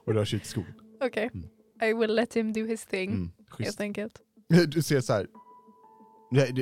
[0.06, 0.74] och rör sig ut i skogen.
[1.02, 1.30] Okej.
[1.34, 1.48] Mm.
[1.84, 3.12] I will let him do his thing.
[3.12, 3.66] Mm, schysst.
[3.68, 4.22] Helt enkelt.
[4.68, 5.28] Du ser så här.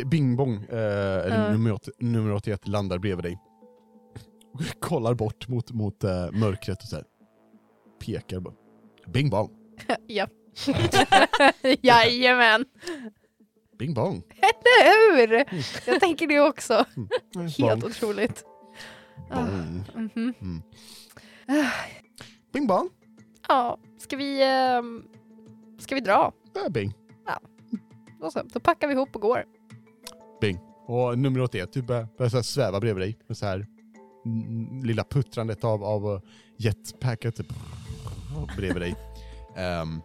[0.05, 1.51] Bing bong, eh, eller Ja.
[1.51, 3.39] nummer, 80, nummer 81 landar bredvid dig.
[4.53, 7.05] Och kollar bort mot, mot eh, mörkret och så här.
[7.99, 8.53] Pekar bara.
[9.07, 9.49] Bing bong,
[10.07, 10.27] ja.
[11.81, 12.65] Jajamän.
[13.79, 14.23] bing bong.
[14.37, 15.45] Eller hur?
[15.91, 16.85] Jag tänker det också.
[16.97, 17.09] Mm.
[17.47, 18.43] Helt Bong, otroligt.
[19.31, 19.83] Ah, bong.
[20.15, 20.33] mhm.
[20.41, 20.61] Mm.
[22.53, 22.89] Bing bong,
[23.47, 25.03] Ja, ska vi, ehm,
[25.79, 26.31] ska vi dra?
[26.53, 26.93] där bing.
[28.21, 29.43] Då, så, då packar vi ihop och går.
[30.87, 33.17] Och nummer 81 typ börjar, börjar så här sväva bredvid dig.
[33.27, 33.65] Med så här
[34.83, 36.19] lilla puttrandet av, av uh,
[36.57, 37.53] jetpacket typ,
[38.57, 38.95] bredvid dig.
[39.57, 40.01] Ehm,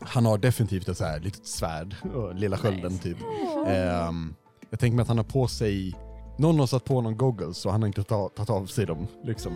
[0.00, 1.96] han har definitivt ett så här litet svärd,
[2.34, 3.02] lilla skölden Nice.
[3.02, 3.18] typ.
[3.66, 4.34] Ehm,
[4.70, 5.94] jag tänker mig att han har på sig,
[6.38, 9.06] någon har satt på honom goggles och han har inte tagit tagit av sig dem.
[9.24, 9.52] Liksom.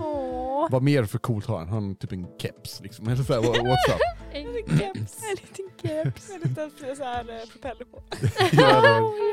[0.71, 1.69] Vad mer för coolt har han?
[1.69, 3.09] Han har typ en keps liksom.
[3.09, 4.01] Eller så här, what- what's up?
[4.33, 5.23] En keps.
[5.23, 6.29] en liten keps.
[6.43, 8.03] Med lite så här eh, propeller på.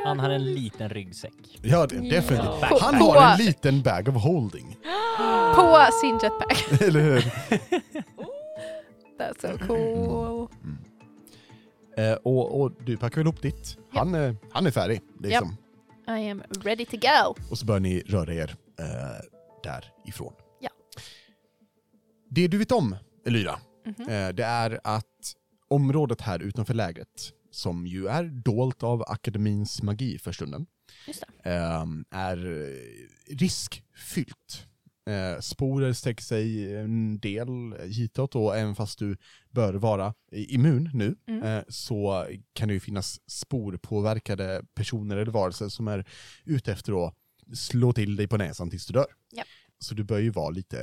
[0.06, 1.60] Han har en liten ryggsäck.
[1.62, 2.50] ja, det, definitivt.
[2.62, 2.78] Ja.
[2.82, 4.78] Han har en liten bag of holding.
[5.56, 6.82] På sin jetpack.
[6.82, 7.20] Eller hur?
[9.20, 10.48] That's so cool.
[11.98, 13.78] Eh, och, och du packar väl ihop ditt.
[13.94, 15.02] Han, är- han är färdig.
[15.20, 15.58] Liksom.
[16.08, 17.36] I am ready to go.
[17.52, 18.86] Och så börjar ni röra er eh,
[19.64, 20.34] därifrån.
[22.36, 24.10] Det du vet om, Elyra, Mhm.
[24.10, 25.36] eh, det är att
[25.68, 30.66] området här utanför lägret, som ju är dolt av akademins magi för stunden,
[31.08, 34.68] Just eh, är eh, riskfyllt.
[35.10, 39.18] Eh, sporer sträcker sig en del hitåt och även fast du
[39.50, 41.64] bör vara immun nu Mm.
[41.70, 46.06] så kan det ju finnas sporpåverkade personer eller varelser som är
[46.46, 47.14] ute efter att
[47.58, 49.06] slå till dig på näsan tills du dör.
[49.32, 49.44] Ja.
[49.80, 50.78] Så du bör ju vara lite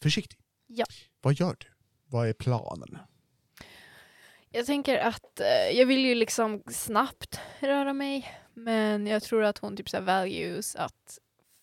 [0.00, 0.38] försiktig.
[0.66, 0.86] Ja.
[1.20, 1.66] Vad gör du?
[2.06, 2.98] Vad är planen?
[4.50, 9.58] Jag tänker att eh, jag vill ju liksom snabbt röra mig, men jag tror att
[9.58, 11.18] hon typ så values att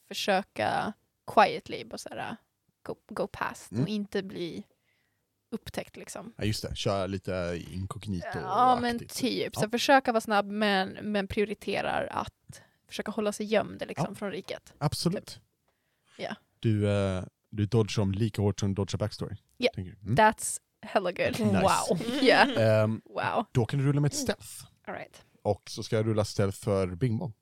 [0.08, 0.94] försöka
[1.36, 2.36] quietly bara så här,
[2.84, 3.84] go, go past Mm.
[3.84, 4.64] och inte bli
[5.52, 6.34] upptäckt liksom.
[6.38, 9.70] Ja just det, köra lite inkognito Ja men typ, så Ja.
[9.70, 14.16] försöka vara snabb men, men prioriterar att försöka hålla sig gömd liksom Ja.
[14.16, 14.74] från riket.
[14.78, 15.40] Absolut.
[16.18, 16.36] Ja.
[16.60, 17.24] Du, eh,
[17.56, 19.36] du dodgar dem lika hårt som du dodgar backstory.
[19.58, 19.70] Ja.
[19.76, 19.82] du.
[19.82, 20.16] Mm.
[20.16, 21.40] That's hella good.
[21.40, 21.62] Nice.
[21.62, 22.00] Wow.
[22.24, 22.82] Yeah.
[22.84, 23.46] Ehm, Wow.
[23.52, 24.50] då kan du rulla med ett stealth.
[24.88, 25.22] All right.
[25.42, 27.34] Och så ska jag rulla stealth för Bing Bong.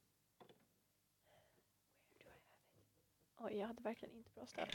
[3.43, 4.67] Oj, jag hade verkligen inte bra stöd.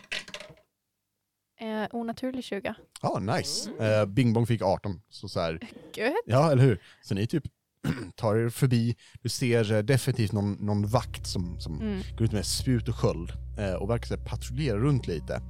[1.59, 2.75] Eh, onaturlig 20.
[3.03, 3.71] Ja, nice.
[3.71, 5.03] Eh, Bing Bong fick 18.
[5.09, 5.53] Så så här,
[5.95, 6.15] Good.
[6.27, 6.83] ja, eller hur?
[7.03, 7.45] Så ni typ
[8.15, 8.97] tar er förbi.
[9.23, 12.01] Du ser eh, definitivt någon, någon vakt som, som Mm.
[12.17, 13.33] går ut med spjut och sköld
[13.75, 15.41] och verkar så patrullera runt lite.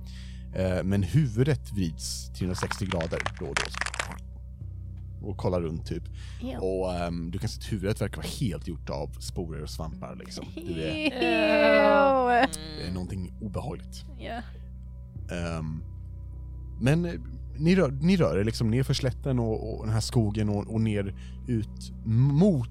[0.55, 3.63] Eh, men huvudet vrids 360 grader då och då.
[5.29, 6.03] och kollar runt typ.
[6.43, 6.59] Ja.
[6.61, 10.17] Och ehm, du kan se att huvudet verkar vara helt gjort av sporer och svampar
[10.17, 10.45] liksom.
[10.55, 12.47] Du är, Ew.
[12.79, 14.05] det är någonting obehagligt.
[14.19, 14.41] Ja.
[15.37, 15.83] Ehm,
[16.81, 17.13] men eh,
[17.59, 20.75] ni rör, ni rör er liksom ner för slätten och, och den här skogen och,
[20.75, 21.15] och ner
[21.49, 22.69] ut mot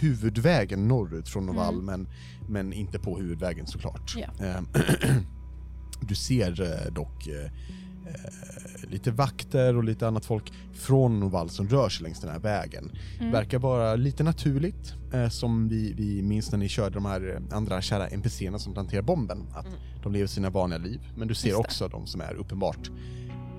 [0.00, 1.86] huvudvägen norrut från Noval, Mm.
[1.86, 2.08] men,
[2.48, 4.14] men inte på huvudvägen såklart.
[4.16, 4.44] Ja.
[4.46, 4.68] Ehm,
[6.00, 11.68] du ser eh, dock eh, eh, lite vakter och lite annat folk från Noval som
[11.68, 12.90] rör sig längs den här vägen.
[13.20, 13.32] Mm.
[13.32, 17.56] Verkar vara lite naturligt, eh, som vi, vi minns när ni körde de här eh,
[17.56, 19.46] andra kära NPCerna som planterar bomben.
[19.54, 19.78] Att Mm.
[20.02, 21.00] de lever sina vanliga liv.
[21.16, 21.60] Men du ser Just det.
[21.60, 22.90] också de som är uppenbart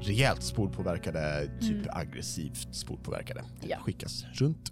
[0.02, 1.88] rejält sporpåverkade, typ Mm.
[1.92, 3.42] aggressivt sporpåverkade.
[3.62, 3.78] Ja.
[3.78, 4.72] Skickas runt.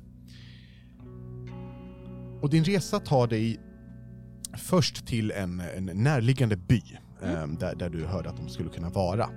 [2.43, 3.59] Och din resa tar dig
[4.57, 6.81] först till en, en närliggande by
[7.23, 7.35] Mm.
[7.35, 9.29] eh, där, där du hörde att de skulle kunna vara.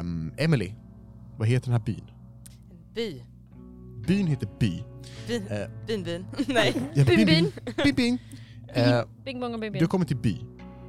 [0.00, 0.72] Um, Emily,
[1.38, 2.04] vad heter den här byn?
[2.94, 3.24] By.
[4.06, 4.82] Byn heter By.
[5.28, 5.46] Bin.
[5.46, 6.24] Eh, Bin, bin.
[6.48, 6.74] Nej.
[6.94, 7.52] Ja, Byn, byn.
[7.84, 8.18] byn, byn.
[8.74, 9.88] Eh, Bing bong och bing du bing.
[9.88, 10.36] kommer till By.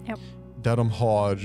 [0.06, 0.16] Ja.
[0.64, 1.40] Där de har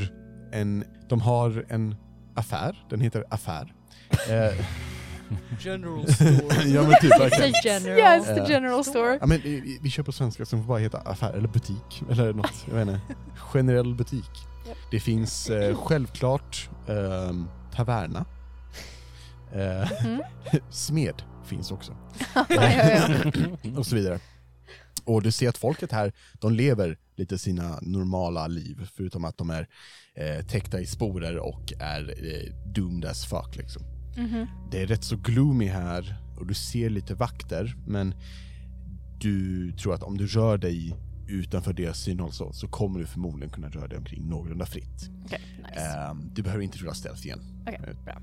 [0.53, 1.95] en, de har en
[2.35, 3.75] affär, den heter Affär.
[4.11, 4.67] Eh,
[5.61, 6.65] General store.
[6.67, 7.53] ja men typ verkligen.
[7.53, 7.99] The general.
[7.99, 9.19] Yes, the Eh, general store.
[9.21, 12.33] Ja, men vi, vi kör på svenska som får bara heta affär eller butik eller
[12.33, 13.01] något, jag vet inte.
[13.53, 14.31] Generell butik.
[14.69, 14.77] Japp.
[14.91, 18.25] Det finns eh, självklart ehm, taverna.
[19.55, 20.23] Eh, Mm.
[20.71, 21.97] smed finns också.
[22.35, 22.99] ja, ja,
[23.65, 23.71] ja.
[23.79, 24.19] och så vidare.
[25.05, 29.51] Och du ser att folket här, de lever lite sina normala liv, förutom att de
[29.51, 29.69] är
[30.15, 33.83] eh, täckta i sporer och är eh, doomed as fuck liksom.
[34.17, 34.47] Mhm.
[34.71, 38.15] Det är rätt så gloomy här och du ser lite vakter, men
[39.21, 40.95] du tror att om du rör dig
[41.29, 45.11] utanför deras synhåll så, så kommer du förmodligen kunna röra dig omkring någorlunda fritt.
[45.25, 45.41] Okej,
[45.71, 45.81] nice.
[45.81, 47.41] Ehm, du behöver inte rulla stealth igen.
[47.63, 48.21] Okej, Eh, bra.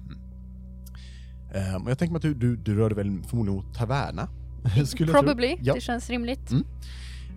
[1.56, 1.84] mm.
[1.84, 4.30] Och jag tänker mig att du, du, du rör dig väl förmodligen mot Taverna?
[4.86, 5.12] Skulle.
[5.14, 5.74] Probably, Ja.
[5.74, 6.52] det känns rimligt.
[6.52, 6.64] Mm.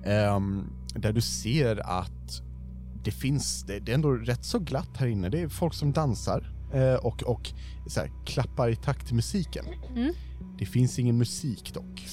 [0.04, 2.42] Ehm, där du ser att
[3.04, 5.28] det finns, det, det är ändå rätt så glatt här inne.
[5.28, 6.53] Det är folk som dansar
[7.02, 7.50] och, och
[7.86, 9.64] så här, klappar i takt till musiken.
[9.96, 10.12] Mm.
[10.58, 12.06] Det finns ingen musik dock.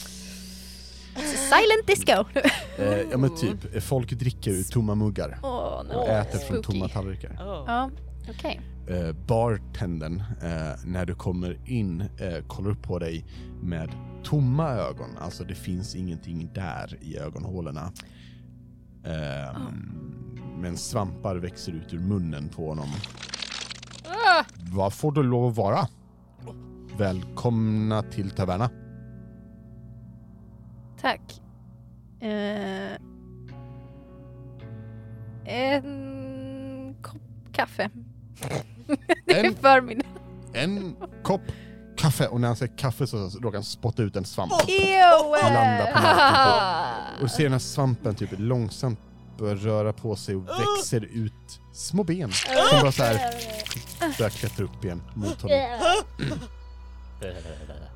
[1.15, 2.25] Silent disco!
[2.77, 5.93] Eh, ja men typ, eh, folk dricker ur tomma muggar Åh, no.
[5.93, 6.79] och äter från Spooky.
[6.79, 7.29] tomma tallrikar.
[7.29, 7.63] Oh.
[7.67, 7.89] Ja,
[8.29, 8.61] okej.
[8.89, 13.25] Eh, bartendern, eh, när du kommer in, eh, kollar upp på dig
[13.61, 13.89] med
[14.23, 15.09] tomma ögon.
[15.19, 17.91] Alltså det finns ingenting där i ögonhålorna.
[19.05, 19.97] Ehm,
[20.57, 22.89] Men svampar växer ut ur munnen på honom.
[24.11, 24.43] Ah!
[24.71, 25.87] Vad får du lov att vara?
[26.97, 28.69] Välkomna till Taverna.
[31.01, 31.41] Tack.
[32.19, 32.97] Eh,
[35.45, 37.89] en kopp kaffe.
[39.25, 40.05] det är En- förmiddag.
[40.53, 41.41] En kopp
[41.97, 44.51] kaffe och när han säger kaffe så råkar han spotta ut en svamp.
[44.67, 45.53] Ew!
[45.53, 46.93] Landa på Ah!
[47.17, 48.99] Och du ser den här svampen typ långsamt
[49.41, 53.33] börja röra på sig och växer ut små ben som bara så här
[54.17, 55.57] börjar klättra upp igen mot honom.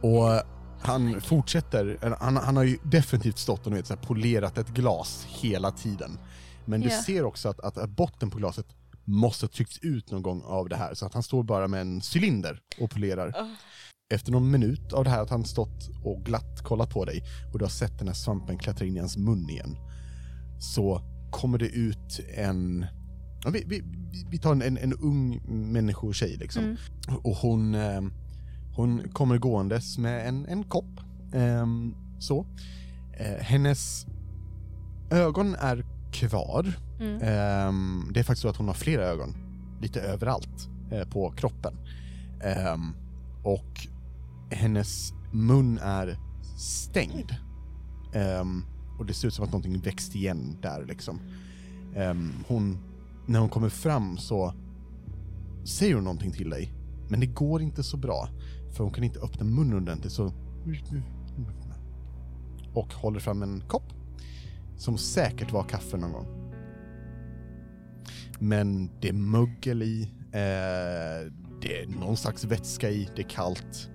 [0.02, 0.42] Och
[0.82, 5.26] han fortsätter, han, han har ju definitivt stått och vet, så här, polerat ett glas
[5.30, 6.20] hela tiden.
[6.66, 8.66] Men du ser också att, att botten på glaset
[9.04, 11.82] måste ha tryckts ut någon gång av det här, så att han står bara med
[11.82, 13.34] en cylinder och polerar.
[13.36, 13.48] Ah.
[14.14, 17.24] Efter någon minut av det här att han stått och glatt kollat på dig
[17.54, 19.78] och du har sett den här svampen klättra in i hans mun igen,
[20.60, 21.02] så
[21.36, 22.86] kommer det ut en
[23.44, 23.84] Ja, vi, vi,
[24.30, 26.64] vi- tar en, en, en ung människotjej liksom.
[26.64, 26.78] Mm.
[27.24, 28.02] Och hon, eh,
[28.76, 31.00] hon kommer gåendes med en, en kopp.
[31.34, 32.46] ehm, så.
[33.20, 34.06] Eh, hennes
[35.12, 36.74] ögon är kvar.
[37.00, 37.22] Mm.
[37.22, 39.36] Ehm, det är faktiskt så att hon har flera ögon.
[39.82, 41.74] Lite överallt eh, på kroppen.
[42.44, 42.94] Ehm,
[43.44, 43.88] och
[44.52, 46.18] hennes mun är
[46.58, 47.32] stängd.
[48.14, 48.64] Ehm,
[48.98, 51.20] och det ser ut som att någonting växt igen där liksom.
[51.96, 52.78] Ehm, hon,
[53.26, 54.54] när hon kommer fram så
[55.66, 56.74] säger hon någonting till dig.
[57.10, 58.30] Men det går inte så bra.
[58.76, 60.32] För hon kan inte öppna munnen ordentligt så...
[62.74, 63.94] Och håller fram en kopp.
[64.78, 66.26] Som säkert var kaffe någon gång.
[68.40, 70.02] Men det är mögel i.
[70.32, 71.32] Eh,
[71.62, 73.10] det är någon slags vätska i.
[73.16, 73.90] Det är kallt.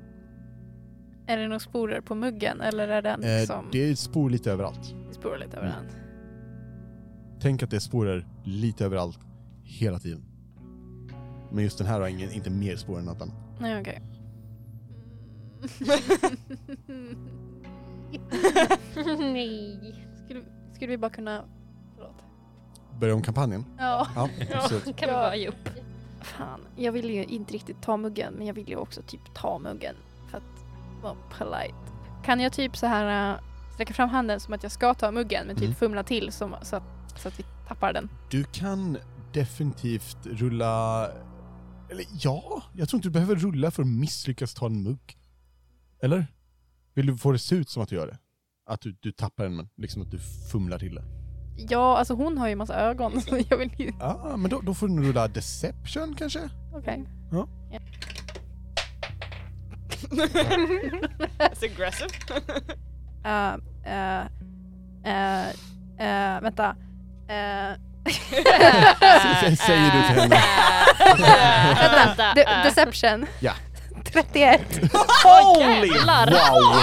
[1.31, 4.53] Är det några sporer på muggen eller är den Eh, som det är spor lite
[4.53, 4.95] överallt.
[5.13, 5.97] sporar lite överallt?
[7.41, 9.19] Tänk att det är sporer lite överallt
[9.65, 10.23] hela tiden.
[11.53, 13.35] Men just den här har ingen, inte mer spår än något annat.
[13.61, 14.03] Nej, okej.
[19.19, 19.95] Nej.
[20.25, 20.43] Skulle,
[20.75, 21.45] skulle vi bara kunna...
[21.97, 22.15] Förlåt.
[23.01, 23.65] Börjar om kampanjen?
[23.79, 24.07] Ja.
[24.17, 24.85] Ja, absolut.
[24.97, 25.69] Kan vi bara ge upp?
[26.21, 29.59] Fan, jag vill ju inte riktigt ta muggen men jag vill ju också typ ta
[29.59, 29.95] muggen.
[31.03, 31.75] Vara polite.
[32.25, 33.41] Kan jag typ så här äh,
[33.75, 35.75] sträcka fram handen som att jag ska ta muggen men typ Mm.
[35.75, 36.83] fumla till som, så, att,
[37.17, 38.09] så att vi tappar den?
[38.31, 38.99] Du kan
[39.33, 41.07] definitivt rulla...
[41.91, 45.19] Eller ja, jag tror inte du behöver rulla för att misslyckas ta en mugg.
[46.03, 46.27] Eller?
[46.95, 48.19] Vill du få det se ut som att du gör det?
[48.71, 50.19] Att du, du tappar den, men liksom att du
[50.53, 51.05] fumlar till det.
[51.69, 53.93] Ja, alltså hon har ju massa ögon så jag vill ju...
[54.01, 56.51] Ja, men då, då får du rulla deception kanske?
[56.75, 57.05] Okej.
[60.11, 62.11] It's aggressive.
[63.25, 63.57] Uh,
[63.87, 64.25] uh,
[65.07, 65.49] uh,
[66.01, 66.77] uh, vänta.
[67.29, 67.77] Uh,
[69.57, 70.41] Säger du till henne.
[72.07, 72.35] vänta.
[72.35, 73.27] De- deception.
[73.41, 73.53] Ja.
[74.13, 74.61] 31.
[75.25, 75.89] Holy!
[75.89, 76.83] Wow!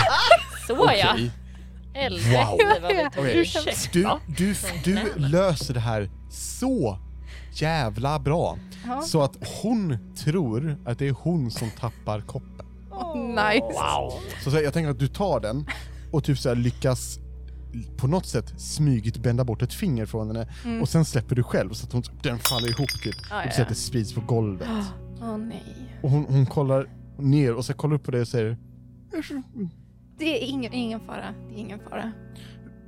[0.67, 1.11] Så ja!
[1.13, 1.31] Okej.
[1.93, 3.37] Helvete vad vi tog Okej.
[3.39, 3.93] ursäkt.
[3.93, 6.97] Du, du, du löser det här så
[7.51, 8.57] jävla bra.
[8.87, 9.01] Ja.
[9.01, 12.66] Så att hon tror att det är hon som tappar koppen.
[13.15, 13.61] Nice.
[13.61, 14.13] Wow.
[14.43, 15.65] Så, så jag tänker att du tar den
[16.11, 17.19] och typ så här lyckas
[17.97, 20.81] på något sätt smygigt bända bort ett finger från henne Mm.
[20.81, 23.15] och sen släpper du själv så att hon, den faller ihop typ.
[23.29, 24.67] Ja, och du ser att det sprids på golvet.
[25.21, 25.63] Åh nej.
[26.03, 28.57] Och hon, hon kollar ner och så kollar upp på dig och säger
[30.17, 31.33] Det är ingen, ingen fara.
[31.49, 32.11] Det är ingen fara.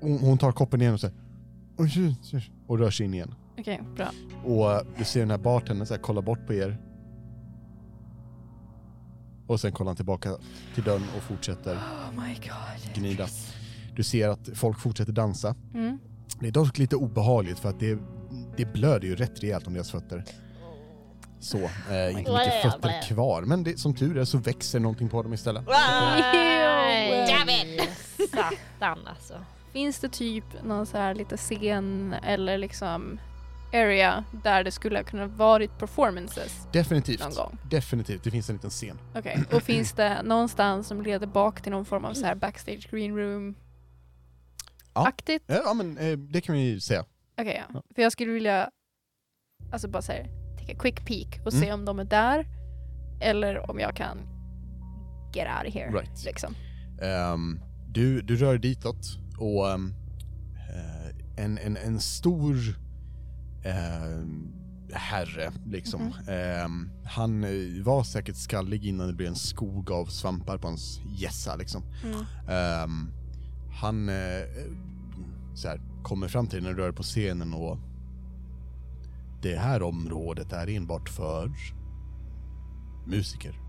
[0.02, 1.16] hon, hon tar koppen igen och säger
[2.68, 3.34] och rör sig in igen.
[3.60, 4.08] Okej, bra.
[4.46, 6.78] Och du ser den här bartendern kolla bort på er.
[9.50, 10.38] Och sen kollar han tillbaka
[10.76, 12.96] till dörren och fortsätter Oh my god.
[12.96, 13.28] gnida.
[13.96, 15.56] Du ser att folk fortsätter dansa.
[15.74, 15.98] Mm.
[16.40, 18.00] Det är dock lite obehagligt för att det,
[18.58, 20.24] det blöder ju rätt rejält om deras fötter.
[21.40, 23.42] Så, eh, inte mycket fötter kvar.
[23.42, 25.64] Men det, som tur är så växer någonting på dem istället.
[25.68, 27.28] Nej,
[28.32, 29.34] Satan alltså.
[29.74, 33.20] Finns det typ någon så här lite scen eller liksom
[33.74, 37.20] area där det skulle kunna varit performances Definitivt.
[37.20, 37.58] någon gång?
[37.70, 38.98] Definitivt, det finns en liten scen.
[39.16, 42.88] Okej, och finns det någonstans som leder bak till någon form av så här backstage
[42.92, 43.56] green room
[44.94, 45.08] Ja.
[45.08, 45.44] aktigt?
[45.48, 47.06] Ja, ja men eh, det kan vi säga.
[47.42, 47.82] Okej, ja.
[47.96, 48.70] För jag skulle vilja
[49.72, 50.26] alltså bara säga
[50.60, 51.80] take a quick peek och se Mm.
[51.80, 52.46] om de är där
[53.22, 54.18] eller om jag kan
[55.34, 55.92] get out of here.
[55.92, 56.26] Right.
[56.26, 56.56] Liksom.
[57.02, 59.76] Ehm, du, du rör ditåt och eh,
[61.38, 62.56] en, en, en stor
[63.70, 64.54] ehm,
[64.94, 66.14] herre liksom.
[66.28, 71.02] Ehm, han eh, var säkert skallig innan det blev en skog av svampar på hans
[71.18, 71.84] gässa liksom.
[72.04, 72.26] Mm.
[72.50, 73.12] Ehm,
[73.72, 74.44] han eh,
[75.56, 77.78] så här, kommer fram till när du rör på scenen och
[79.42, 81.52] det här området är enbart för
[83.08, 83.60] musiker.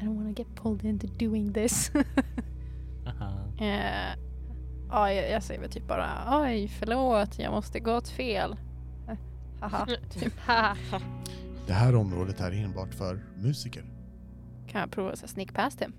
[0.00, 1.90] I don't wanna get pulled into doing this.
[3.06, 3.49] Aha.
[3.60, 4.16] Eh,
[4.88, 8.56] ja, jag, jag säger väl typ bara oj förlåt jag måste gå åt fel.
[9.08, 9.16] Eh,
[9.60, 10.32] Haha, typ.
[10.46, 10.76] Haha.
[11.66, 13.84] Det här området är enbart för musiker.
[14.68, 15.92] Kan jag prova att sneak past him?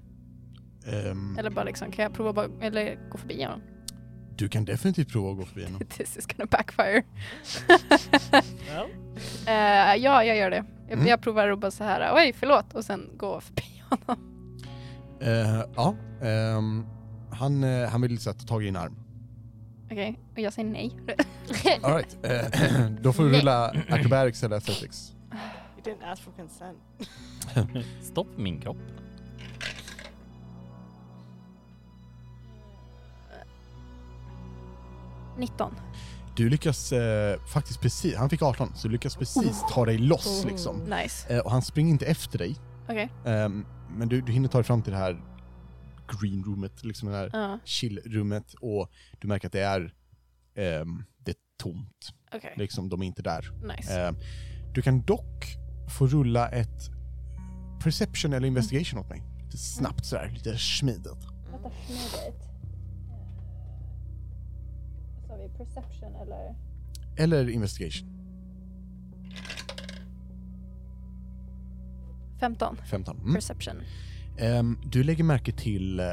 [0.88, 3.62] Ehm, Eller bara liksom, kan jag prova bara, eller gå förbi honom?
[4.38, 5.80] Du kan definitivt prova att gå förbi honom.
[5.90, 7.04] This is gonna backfire.
[9.48, 10.66] Eh, ja, jag gör det.
[10.88, 11.08] Jag, Mm.
[11.08, 14.48] jag provar att bara så här, oj förlåt och sen gå förbi honom.
[15.22, 16.86] Eh, ja, ehm,
[17.42, 18.96] han, eh, han vill så här, ta tag i din arm.
[19.86, 20.92] Okej, och jag säger nej.
[21.84, 22.18] All right.
[22.24, 25.14] eh, då får du rulla acrobatics eller athletics.
[25.32, 26.78] You didn't ask for consent.
[28.02, 28.78] Stopp min kropp.
[35.38, 35.76] 19.
[36.36, 40.46] Du lyckas eh, faktiskt precis, han fick 18, så du lyckas precis ta dig loss
[40.46, 40.80] liksom.
[40.80, 41.36] Nice.
[41.36, 42.56] Eh, och han springer inte efter dig,
[42.90, 43.10] Okej.
[43.26, 43.66] ehm,
[43.98, 45.22] men du, du hinner ta dig fram till det här
[46.20, 49.94] green roomet, liksom det här Ja, chill-rummet och du märker att det är,
[50.56, 52.10] ehm, det är tomt.
[52.36, 52.54] okej.
[52.58, 53.52] Liksom, de är inte där.
[53.78, 54.02] Nice.
[54.02, 54.16] Ehm,
[54.74, 55.46] du kan dock
[55.98, 56.90] få rulla ett
[57.84, 59.24] perception eller investigation åt mig.
[59.44, 61.06] Lite snabbt sådär, lite smidigt.
[61.52, 62.42] Vänta, smidigt.
[65.28, 66.56] Sa vi perception eller?
[67.18, 68.08] Eller investigation,
[72.40, 72.78] 15.
[72.86, 73.18] 15.
[73.20, 73.34] Mm.
[73.34, 73.76] Perception.
[74.42, 76.06] Ehm, du lägger märke till eh,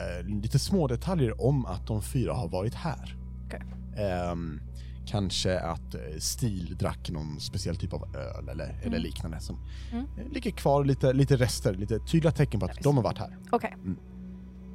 [0.43, 3.17] lite små detaljer om att de fyra har varit här.
[3.47, 3.63] Okej.
[3.97, 4.61] Ehm,
[5.07, 9.03] kanske att eh, Stil drack någon speciell typ av öl eller, eller Mm.
[9.03, 9.59] liknande som
[9.93, 10.05] Mm.
[10.19, 12.83] eh, ligger kvar lite, lite rester, lite tydliga tecken på att Nice.
[12.83, 13.37] de har varit här.
[13.51, 13.75] Okej.
[13.85, 13.97] Mm.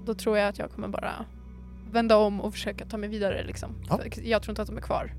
[0.06, 1.26] Då tror jag att jag kommer bara
[1.92, 3.70] vända om och försöka ta mig vidare liksom.
[3.90, 4.00] Ja.
[4.24, 5.14] Jag tror inte att de är kvar.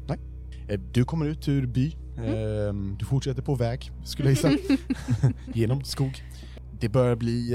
[0.68, 2.34] Eh, du kommer ut ur by, Mm.
[2.68, 4.74] Ehm, du fortsätter på väg, skulle jag gissa,
[5.54, 6.22] genom skog.
[6.80, 7.54] Det börjar bli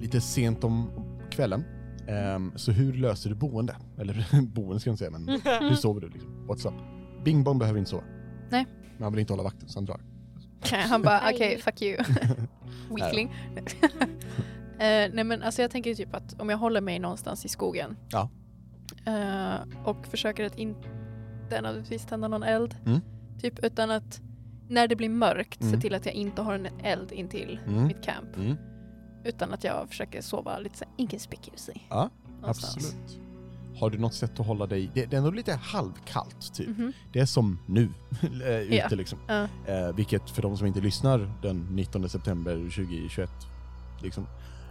[0.00, 0.90] lite sent om
[1.30, 1.64] kvällen.
[2.08, 3.76] Ehm, så hur löser du boende?
[3.98, 5.28] Eller boende ska jag inte säga, men
[5.68, 6.08] hur sover du?
[6.08, 6.46] Liksom?
[6.48, 6.74] What's up?
[7.24, 8.04] Bing bong behöver inte sova.
[8.50, 8.66] Nej.
[8.96, 10.00] Men han vill inte hålla vakten så han drar.
[10.88, 11.96] Han bara okej, fuck you.
[12.98, 13.32] Weakling.
[14.78, 17.96] Eh, nej men alltså jag tänker typ att om jag håller mig någonstans i skogen
[18.10, 18.28] Ja.
[19.06, 20.88] eh, och försöker att inte
[21.50, 22.76] nödvändigtvis tända någon eld.
[22.86, 23.00] Mm.
[23.40, 24.20] Typ utan att
[24.68, 25.74] när det blir mörkt Mm.
[25.74, 27.86] se till att jag inte har en eld intill Mm.
[27.86, 28.36] mitt camp.
[28.36, 28.56] Mm.
[29.24, 31.74] Utan att jag försöker sova lite inconspicuously.
[31.88, 32.10] Ja,
[32.40, 32.76] någonstans.
[32.76, 33.20] Absolut.
[33.80, 34.90] Har du något sätt att hålla dig...
[34.94, 36.68] Det, det är ändå lite halvkallt typ.
[36.68, 36.92] Mhm.
[37.12, 37.82] Det är som nu,
[38.22, 38.88] eh, ute Ja.
[38.90, 39.18] liksom.
[39.28, 39.48] Ja.
[39.66, 43.30] Eh, vilket för de som inte lyssnar den 19 september 2021,
[44.02, 44.26] liksom.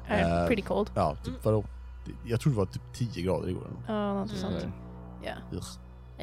[0.08, 0.92] Är Eh, pretty cold.
[0.96, 1.40] Ja, typ Mm.
[1.44, 1.66] vadå?
[2.26, 3.68] Jag tror det var typ 10 grader igår.
[3.88, 4.42] Ja, något Mm.
[4.42, 4.74] sånt.
[5.24, 5.32] Ja.
[5.52, 5.68] Ugh.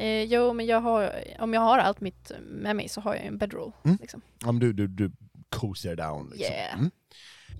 [0.05, 3.25] Eh, jo, men jag har, om jag har allt mitt med mig så har jag
[3.25, 3.71] en bedroll.
[3.83, 3.97] Mm.
[4.01, 4.21] Liksom.
[4.39, 5.11] Ja, men du, du, du
[5.49, 6.53] cozier down liksom.
[6.55, 6.73] Yeah.
[6.79, 6.91] Mm.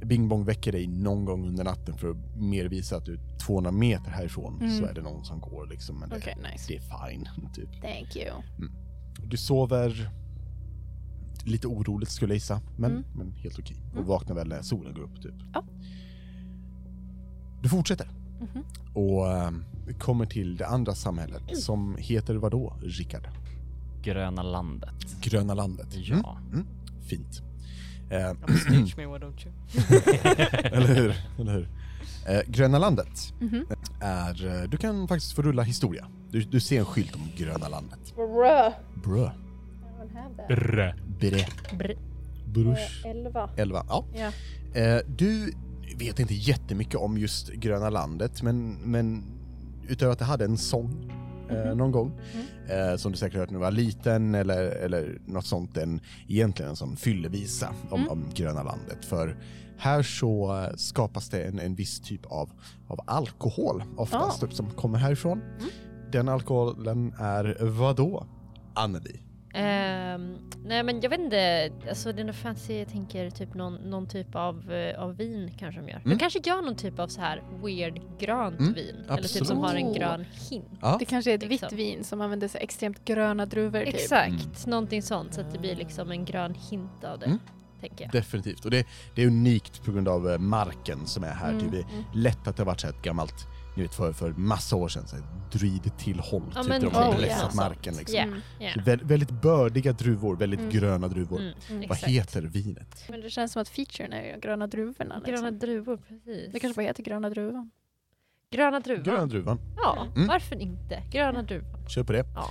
[0.01, 3.37] Bing Bong väcker dig någon gång under natten för att mer visa att du är
[3.45, 4.77] 200 meter härifrån Mm.
[4.77, 5.99] så är det någon som går liksom.
[5.99, 6.65] Men det, Okej, nice.
[6.67, 7.81] det är fine, typ.
[7.81, 8.31] Thank you.
[9.27, 10.09] Du sover
[11.43, 13.03] lite oroligt skulle jag gissa, men, Mm.
[13.15, 13.77] men helt okej.
[13.89, 14.05] Och Mm.
[14.07, 15.33] vaknar väl när solen går upp typ.
[15.53, 15.63] Ja.
[17.61, 18.07] Du fortsätter
[18.39, 18.63] Mhm.
[18.93, 19.63] och ehm,
[19.99, 23.27] kommer till det andra samhället som heter vad då, Rickard?
[24.03, 25.15] Gröna landet.
[25.21, 25.95] Gröna landet.
[25.95, 26.19] Mm.
[26.23, 26.37] Ja.
[26.53, 26.65] Mm.
[27.09, 27.41] Fint.
[28.09, 29.53] Eh, Stage me why don't you?
[30.63, 31.15] eller hur?
[31.39, 31.67] Eller hur?
[32.27, 33.65] Eh, Gröna landet Mhm.
[34.01, 36.07] är, eh, du kan faktiskt få rulla historia.
[36.31, 38.13] Du, du ser en skylt om Gröna landet.
[38.15, 38.71] Brö.
[39.03, 39.29] Brö.
[40.47, 40.95] Brr.
[41.19, 41.45] Bre.
[41.71, 41.97] Br-
[42.45, 43.05] Brush.
[43.07, 43.49] Elva.
[43.57, 43.85] 11.
[43.89, 44.05] Ja.
[44.15, 44.31] Ja.
[44.81, 45.53] Eh, du
[45.97, 49.23] vet inte jättemycket om just Gröna landet, men, men
[49.87, 51.11] utöver att det hade en sång
[51.49, 51.77] Mhm.
[51.77, 52.19] någon gång,
[52.69, 56.69] eh, som du säkert hört när du var liten eller, eller något sånt, en, egentligen
[56.69, 58.11] en sån fyllevisa om, Mm.
[58.11, 59.05] om Gröna landet.
[59.05, 59.37] För
[59.77, 62.49] här så skapas det en, en viss typ av,
[62.87, 64.47] av alkohol oftast Ah.
[64.49, 65.41] som kommer härifrån.
[65.41, 65.69] Mm.
[66.11, 68.25] Den alkoholen är vad då?
[68.73, 69.19] Anneli?
[69.57, 73.73] Ehm, nej men jag vet inte, alltså det är något fancy, jag tänker typ någon,
[73.75, 75.97] någon typ av, eh, av vin kanske de gör.
[75.99, 76.09] Mm.
[76.09, 78.95] De kanske gör någon typ av så här weird grönt Mm, vin.
[79.09, 79.63] Eller typ som absolut.
[79.65, 80.65] har en grön hint.
[80.81, 80.95] Ja.
[80.99, 81.69] Det kanske är ett Liksom.
[81.69, 83.95] vitt vin som använder så extremt gröna druvor typ.
[83.95, 87.37] Exakt, någonting sånt så att det blir liksom en grön hint av det.
[87.77, 87.89] Mm.
[87.89, 88.11] Tänker jag.
[88.11, 88.65] Definitivt.
[88.65, 91.49] Och det, det är unikt på grund av eh, marken som är här.
[91.49, 91.71] Mm, Typ.
[91.71, 92.03] Det är mm.
[92.13, 93.47] lätt att det har varit så ett gammalt,
[93.77, 96.43] ni vet för, för massa år sedan, så här, druid tillhåll.
[96.55, 97.55] Ja, typ, men de har blessat sånt.
[97.55, 97.93] marken.
[97.95, 98.19] Liksom.
[98.19, 98.39] Mm.
[98.59, 98.69] ja.
[98.73, 100.71] Så vä- väldigt bördiga druvor, väldigt Mm.
[100.71, 101.39] gröna druvor.
[101.39, 102.07] Mm, Vad exakt.
[102.07, 103.03] heter vinet?
[103.09, 105.15] Men det känns som att featuren är gröna druvorna.
[105.15, 105.33] Liksom.
[105.35, 106.53] Gröna druvor, precis.
[106.53, 107.71] Det kanske bara heter gröna druvan.
[108.51, 109.03] Gröna druvan.
[109.03, 109.59] Gröna druvan.
[109.77, 110.27] Ja, Mm.
[110.27, 111.03] varför inte?
[111.11, 111.87] Gröna druvan.
[111.89, 112.25] Kör på det.
[112.35, 112.49] Ja.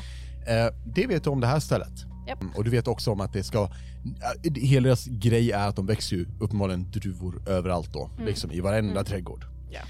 [0.52, 1.92] Eh, det vet du om det här stället.
[2.26, 2.42] Japp.
[2.42, 3.62] Mm, Och du vet också om att det ska...
[3.64, 8.10] eh, Hela deras grej är att de växer ju uppenbarligen druvor överallt då.
[8.14, 8.26] Mm.
[8.26, 9.04] Liksom i varenda Mm.
[9.04, 9.44] trädgård.
[9.70, 9.80] Ja.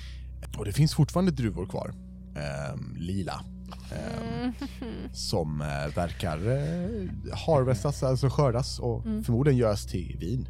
[0.59, 1.95] Och det finns fortfarande druvor kvar.
[2.37, 3.45] Ehm, lila.
[3.93, 4.53] Ehm, Mm.
[5.13, 9.25] som eh, verkar eh, harvestas, alltså skördas och Mm.
[9.25, 10.49] förmodligen görs till vin.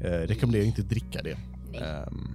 [0.00, 1.36] Eh, rekommenderar inte att dricka det.
[1.78, 2.28] Ehm,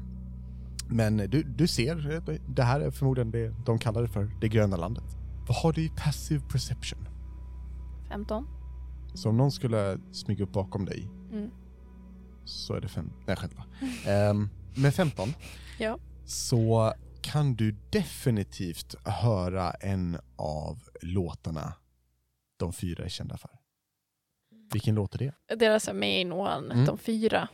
[0.90, 2.22] men du, du ser,
[2.56, 5.04] det här är förmodligen det de kallar det för, det gröna landet.
[5.48, 7.08] Vad har du i passive perception?
[8.10, 8.48] 15.
[9.14, 11.52] Så om någon skulle smyga upp bakom dig Mm.
[12.46, 13.54] så är det fem, nej skämt
[14.32, 15.34] um, Med 15
[15.80, 15.98] Ja.
[16.26, 21.74] så kan du definitivt höra en av låtarna
[22.58, 23.50] de fyra är kända för.
[24.74, 25.56] Vilken låt är det?
[25.56, 26.86] Deras main one, Mm.
[26.86, 27.48] de fyra.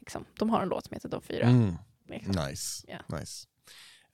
[0.00, 0.24] Liksom.
[0.38, 1.46] De har en låt som heter De fyra.
[1.46, 1.74] Mm,
[2.08, 2.34] Liksom.
[2.48, 2.86] nice.
[2.88, 3.18] Ja.
[3.18, 3.46] nice.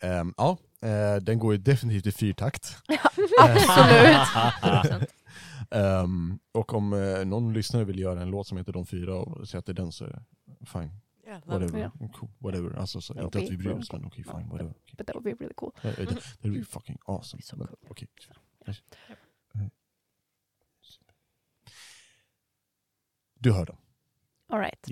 [0.00, 2.76] Ehm, ja, eh, den går ju definitivt i fyrtakt.
[3.40, 5.10] Absolut.
[5.70, 9.48] Ehm, och om eh, någon lyssnare vill göra en låt som heter De fyra och
[9.48, 10.22] säger att det är den så är
[10.58, 10.90] det fine.
[11.26, 11.60] Jävlar.
[11.60, 11.90] Whatever.
[12.00, 12.08] Ja.
[12.08, 12.30] Cool.
[12.38, 12.76] Whatever.
[12.78, 14.38] Alltså, så, Ja, inte att vi bryr oss men okej Ja.
[14.38, 14.48] fine.
[14.48, 14.70] Whatever.
[14.70, 14.94] Okay.
[14.96, 15.72] But that would be really cool.
[15.82, 17.42] Det, det, det blir fucking awesome.
[17.56, 17.76] Men, cool.
[17.88, 18.08] okej.
[18.66, 18.74] Ja.
[23.34, 23.76] Du hör dem.
[24.48, 24.88] All right.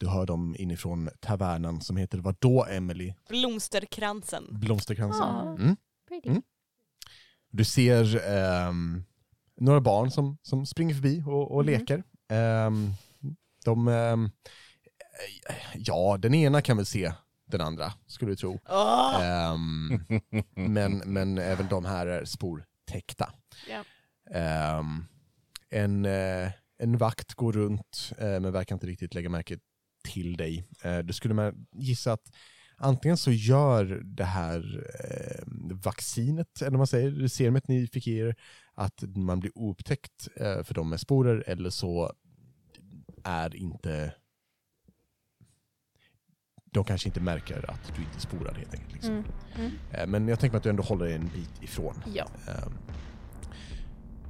[0.00, 3.14] Du hör dem inifrån tavernan som heter vad då Emily?
[3.28, 4.44] Blomsterkransen.
[4.50, 5.26] Blomsterkransen.
[5.26, 5.56] Ja.
[5.58, 5.76] Mm.
[6.08, 6.28] Pretty.
[6.28, 6.42] Mm.
[7.50, 9.04] Du ser ehm,
[9.60, 11.72] några barn som, som springer förbi och, och Mhm.
[11.72, 12.02] leker.
[12.28, 12.90] Ehm,
[13.64, 14.30] de, ehm,
[15.74, 17.12] ja, den ena kan väl se
[17.46, 18.58] den andra, skulle du tro.
[18.68, 19.24] Åh!
[19.24, 20.00] Ehm,
[20.54, 23.32] men, men även de här är sportäckta.
[24.30, 25.04] Ehm,
[25.70, 29.58] en, eh, en vakt går runt eh, men verkar inte riktigt lägga märke
[30.04, 30.64] till dig.
[30.82, 32.32] Eh, du skulle man gissa att
[32.76, 34.86] antingen så gör det här
[35.84, 38.36] vaccinet, eller vad man säger, det serumet ni fick i er,
[38.78, 42.12] att man blir oupptäckt eh, för de med sporer eller så
[43.24, 44.14] är inte
[46.70, 48.92] de kanske inte märker att du inte sporar helt enkelt.
[48.92, 49.12] Liksom.
[49.14, 49.24] Mm.
[49.56, 49.72] Mm.
[49.92, 51.94] Eh, Men jag tänker mig att du ändå håller dig en bit ifrån.
[52.14, 52.26] Ja.
[52.48, 52.72] Ehm,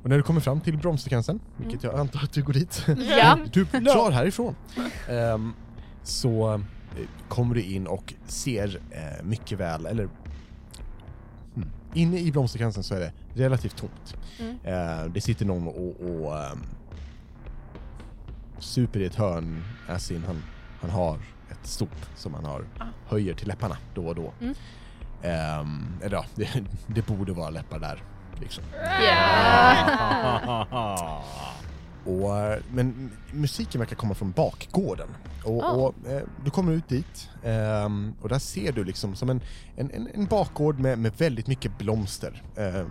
[0.02, 2.86] Och när du kommer fram till bromssekvensen, vilket jag antar att du går dit,
[3.18, 3.38] Ja.
[3.52, 4.54] du drar härifrån.
[5.08, 5.52] Ehm,
[6.02, 6.60] så eh,
[7.28, 8.80] kommer du in och ser
[9.22, 10.08] mycket väl, eller
[11.94, 14.16] inne i blomsterkransen så är det relativt tomt.
[14.40, 14.58] Mm.
[14.64, 16.62] Eh, det sitter någon och, och ehm,
[18.58, 20.42] super i ett hörn, as in han,
[20.80, 21.14] han har
[21.50, 22.84] ett stop som han har, Ah.
[23.06, 24.32] höjer till läpparna då och då.
[24.40, 24.54] Mm.
[25.22, 26.48] Ehm, eller ja, det,
[26.86, 28.02] det borde vara läppar där.
[28.40, 28.64] Liksom.
[28.74, 28.86] Ja.
[32.08, 35.08] Och, men musiken verkar komma från bakgården.
[35.44, 35.84] Och, Oh.
[35.84, 39.40] och eh, du kommer ut dit ehm, och där ser du liksom som en,
[39.76, 42.42] en, en, bakgård med, med väldigt mycket blomster.
[42.56, 42.90] Um,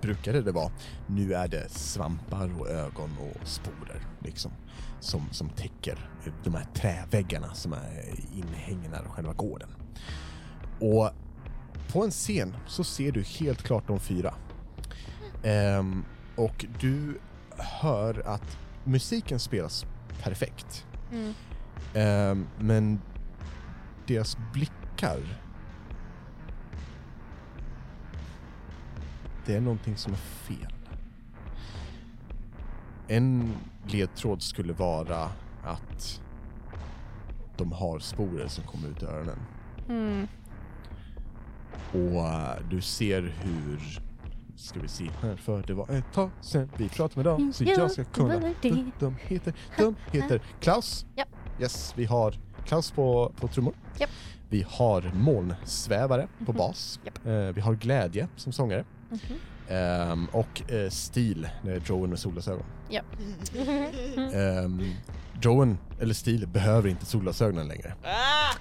[0.00, 0.70] brukade det vara.
[1.06, 4.50] Nu är det svampar och ögon och sporer liksom.
[5.00, 6.10] Som, som täcker
[6.44, 7.78] de här träväggarna som är
[8.36, 9.68] inhängna i själva gården.
[10.80, 11.10] Och
[11.92, 14.34] på en scen så ser du helt klart de fyra.
[15.42, 16.04] Ehm,
[16.36, 17.18] och du
[17.58, 19.86] hör att musiken spelas
[20.22, 20.86] perfekt.
[21.12, 21.34] Mm.
[21.94, 23.00] Ehm, men
[24.06, 25.20] deras blickar...
[29.46, 30.74] Det är någonting som är fel.
[33.08, 33.52] En
[33.86, 35.30] ledtråd skulle vara
[35.64, 36.20] att
[37.56, 39.38] de har sporer som kommer ut ur öronen.
[39.88, 40.28] Mm.
[41.92, 44.07] Och eh, du ser hur...
[44.58, 47.64] Ska vi se här, för det var ett tag sen vi pratade med dem så
[47.64, 48.38] jag ska kunna...
[48.98, 51.06] De heter, de heter Klaus.
[51.16, 51.28] Japp.
[51.60, 52.34] Yes, vi har
[52.66, 53.74] Klaus på, på trummor.
[53.98, 54.10] Japp.
[54.48, 56.56] Vi har molnsvävare på Mhm.
[56.58, 57.00] bas.
[57.04, 57.26] Japp.
[57.26, 58.84] Eh, vi har Glädje som sångare.
[59.10, 59.20] Mhm.
[59.68, 62.64] Ehm, och eh, Stil, det är Joen med solglasögon.
[64.34, 64.94] Um,
[65.42, 67.94] Joen, eller Stil, behöver inte solglasögonen längre.
[68.04, 68.54] Ah!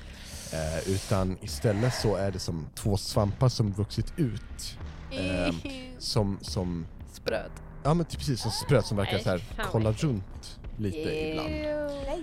[0.53, 4.77] Eh, utan istället så är det som två svampar som vuxit ut.
[5.11, 5.55] Ehm,
[5.97, 7.51] som, som, Spröd.
[7.83, 9.41] ja men typ precis som spröt som verkar så här
[9.71, 10.97] kolla runt lite
[11.29, 11.49] ibland.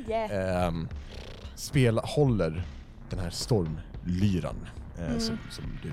[0.09, 0.29] Nej.
[0.31, 0.89] Ehm,
[1.55, 2.67] spel, håller
[3.11, 4.69] den här stormlyran
[4.99, 5.21] eh, Mm.
[5.21, 5.93] som, som du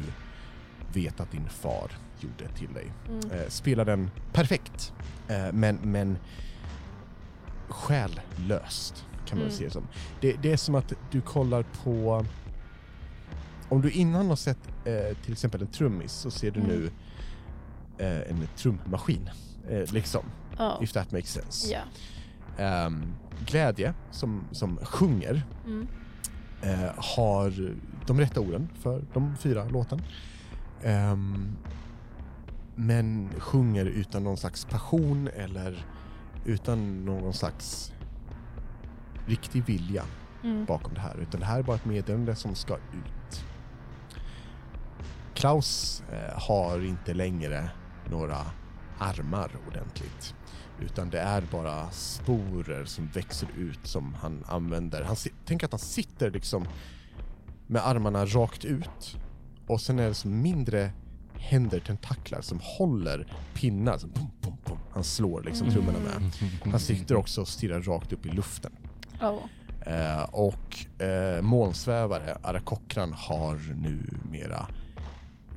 [1.01, 2.91] vet att din far gjorde till dig.
[3.09, 3.31] Mm.
[3.31, 4.93] Eh, spelar den perfekt,
[5.27, 6.17] eh, men, men
[7.69, 9.57] själlöst kan man Mm.
[9.57, 9.87] se det som.
[10.21, 12.25] Det, det är som att du kollar på...
[13.69, 16.71] Om du innan har sett eh, till exempel en trummis så ser du Mm.
[16.71, 16.89] nu
[17.97, 19.29] eh, en trummaskin.
[19.69, 20.25] Eh, liksom,
[20.57, 20.79] Ja.
[20.81, 21.71] if that makes sense.
[21.73, 21.79] Ja.
[22.63, 23.03] Ehm,
[23.45, 25.87] glädje som, som sjunger Mm.
[26.61, 27.75] eh, har
[28.07, 30.01] de rätta orden för de fyra låten.
[30.83, 31.55] Ehm,
[32.75, 35.85] men sjunger utan någon slags passion eller
[36.45, 37.93] utan någon slags
[39.25, 40.03] riktig vilja
[40.43, 40.65] Mm.
[40.65, 41.17] bakom det här.
[41.21, 43.43] Utan det här är bara ett meddelande som ska ut.
[45.33, 47.69] Klaus eh, har inte längre
[48.09, 48.37] några
[48.99, 50.35] armar ordentligt.
[50.79, 55.03] Utan det är bara sporer som växer ut som han använder.
[55.03, 55.15] Han,
[55.45, 56.67] tänk att han sitter liksom
[57.67, 59.17] med armarna rakt ut
[59.67, 60.91] och sen är det som mindre
[61.33, 63.97] händer, tentaklar som håller pinnar.
[63.97, 64.77] Som pum, pum, pum.
[64.93, 66.31] Han slår liksom trummorna med.
[66.71, 68.71] Han sitter också och stirrar rakt upp i luften.
[69.21, 69.39] Oh.
[69.93, 74.67] Eh, och eh, molnsvävare, Arakokran, har numera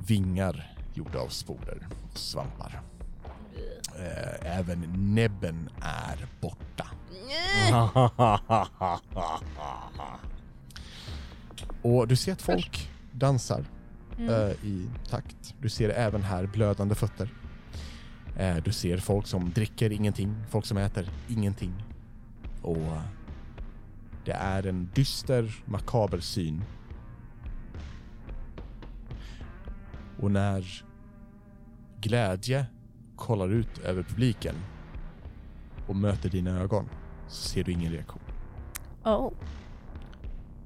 [0.06, 2.80] vingar gjorda av sporer och svampar.
[3.98, 4.80] Eh, även
[5.14, 6.86] näbben är borta.
[11.82, 13.64] Och du ser att folk dansar
[14.18, 14.30] Mm.
[14.34, 15.54] eh, i takt.
[15.60, 17.28] Du ser även här blödande fötter.
[18.38, 21.72] Eh, du ser folk som dricker ingenting, folk som äter ingenting.
[22.62, 22.76] Och
[24.24, 26.64] det är en dyster, makaber syn.
[30.20, 30.84] Och när
[32.00, 32.66] glädje
[33.16, 34.54] kollar ut över publiken
[35.86, 36.88] och möter dina ögon
[37.28, 38.22] så ser du ingen reaktion.
[39.04, 39.32] Oh.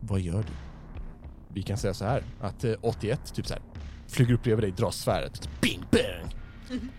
[0.00, 0.52] Vad gör du?
[1.48, 3.62] Vi kan säga så här att eh, 81 typ så här
[4.06, 6.36] flyger upp bredvid dig, drar svärdet, bing bang,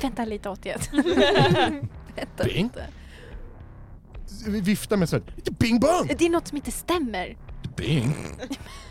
[0.00, 0.90] Vänta lite 81.
[0.92, 2.64] Vänta Bing.
[2.64, 2.86] lite.
[4.46, 7.36] Vi viftar med svärdet, bing bang, Det är något som inte stämmer.
[7.76, 8.14] bing.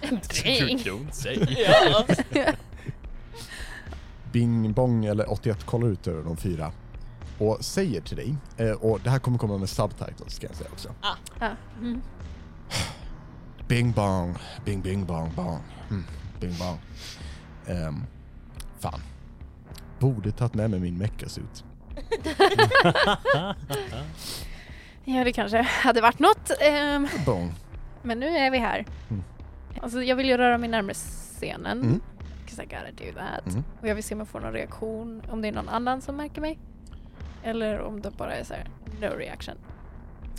[0.01, 1.55] Don't say.
[1.65, 2.05] Ja.
[4.31, 6.71] Bing Bong eller 81 kollar ut över de fyra
[7.37, 10.69] och säger till dig, eh, och det här kommer komma med subtitles ska jag säga
[10.71, 10.89] också.
[11.01, 11.47] Ah.
[11.79, 12.01] Mm.
[13.67, 14.35] Bing bong,
[14.65, 16.03] bing bing bong bong, mm,
[16.39, 16.77] bing bong.
[17.77, 18.03] Um,
[18.79, 19.01] fan.
[19.99, 21.63] Borde tagit med mig min meckasuit.
[25.05, 26.51] Ja, det kanske hade varit något.
[26.61, 27.53] ehm, Bong.
[28.03, 28.85] men nu är vi här.
[29.09, 29.23] Mm.
[29.81, 31.81] Alltså, jag vill ju röra mig närmare scenen.
[31.81, 32.01] Mm.
[32.47, 33.53] 'cause I gotta do that.
[33.53, 33.63] Mm.
[33.81, 35.21] Och jag vill se om jag får någon reaktion.
[35.29, 36.59] Om det är någon annan som märker mig.
[37.43, 38.67] Eller om det bara är så här,
[39.01, 39.55] no reaction.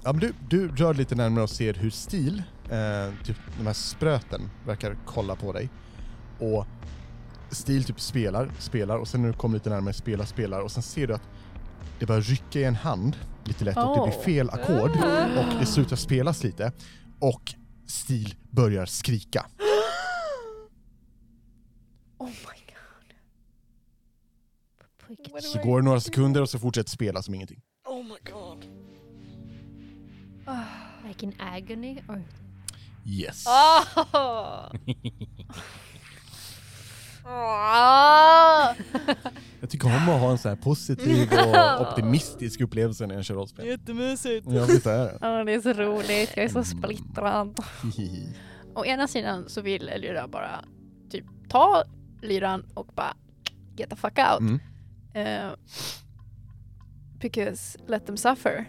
[0.04, 3.72] Ja, men du, du rör lite närmare och ser hur Stil, eh, typ de här
[3.74, 5.68] spröten, verkar kolla på dig.
[6.38, 6.66] Och
[7.50, 10.82] Stil typ spelar, spelar och sen när du kommer lite närmare spelar, spelar och sen
[10.82, 11.28] ser du att
[11.98, 13.16] det börjar rycka i en hand
[13.48, 14.90] lite lätt och det blir fel ackord
[15.38, 16.72] och det slutar spelas lite
[17.20, 17.54] och
[17.86, 19.46] Stil börjar skrika.
[22.18, 22.34] Oh my
[25.36, 25.42] god.
[25.42, 27.60] Så går det några sekunder och så fortsätter spela som ingenting.
[27.86, 28.64] Oh my god.
[30.46, 30.62] Ah.
[31.08, 32.22] Like in agony or...
[33.04, 33.44] Yes.
[33.46, 34.72] Oh.
[39.64, 41.28] Jag tycker om att ha en sån här positiv
[41.80, 43.66] och optimistisk upplevelse när jag kör rollspel.
[43.66, 44.46] Jättemysigt.
[44.50, 45.18] Ja, visst är det.
[45.20, 46.32] Ja, det är så roligt.
[46.36, 46.64] Jag är så Mm.
[46.64, 47.58] splittrad.
[48.74, 50.64] Å ena sidan så vill Elvira bara
[51.10, 51.84] typ ta
[52.22, 53.16] lyran och bara
[53.76, 54.40] get the fuck out.
[54.40, 54.60] Mm.
[55.14, 55.52] Eh,
[57.20, 58.64] because let them suffer.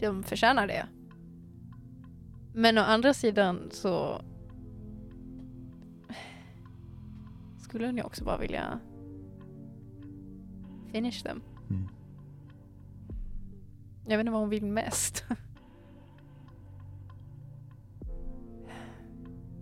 [0.00, 0.86] De förtjänar det.
[2.54, 4.20] Men å andra sidan så
[7.62, 8.80] skulle hon ju också bara vilja
[10.96, 11.42] finish them.
[11.70, 11.88] Mm.
[14.04, 15.24] Jag vet inte vad hon vill mest.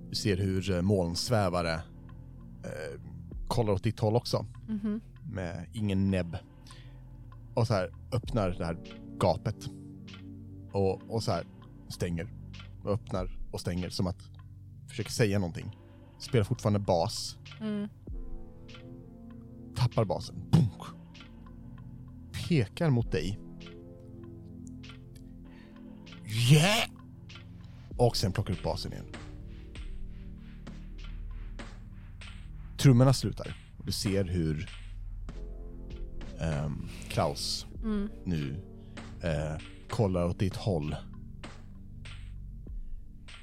[0.09, 1.73] Du ser hur eh, molnsvävare
[2.65, 3.01] eh,
[3.49, 5.01] kollar åt ditt håll också, Mhm.
[5.33, 6.37] med ingen näbb.
[7.55, 8.77] Och så här öppnar det här
[9.19, 9.57] gapet.
[10.73, 11.45] Och, och så här
[11.89, 12.29] stänger.
[12.85, 14.23] Och öppnar och stänger som att
[14.89, 15.79] försöker säga någonting.
[16.19, 17.39] Spelar fortfarande bas.
[17.61, 17.89] Mm.
[19.77, 20.37] Tappar basen.
[20.53, 20.83] Bunk.
[22.49, 23.39] Pekar mot dig.
[26.51, 26.89] Yeah!
[27.97, 29.07] Och sen plockar upp basen igen.
[32.77, 33.57] Trummorna slutar.
[33.85, 34.69] Du ser hur
[36.41, 38.09] ehm, Klaus Mm.
[38.25, 38.57] nu
[39.23, 39.57] eh,
[39.91, 40.97] kollar åt ditt håll.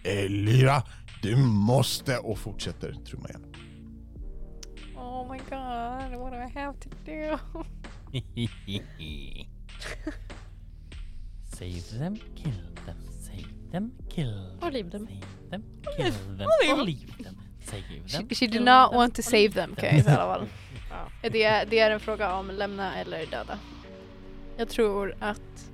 [0.03, 0.83] Elira,
[1.21, 2.17] du måste...
[2.17, 3.45] Och fortsätter trumma igen.
[4.95, 7.37] Oh my god, what do I have to do?
[11.57, 14.59] Save them, kill them, save them, kill them.
[14.61, 15.07] Och leave them.
[15.07, 15.63] Save them,
[15.97, 16.47] kill them,
[16.79, 17.35] och leave them.
[17.65, 20.47] Save them, She, she did not want to save them kan jag i alla fall.
[21.21, 23.59] Det är, det är en fråga om lämna eller döda.
[24.57, 25.71] Jag tror att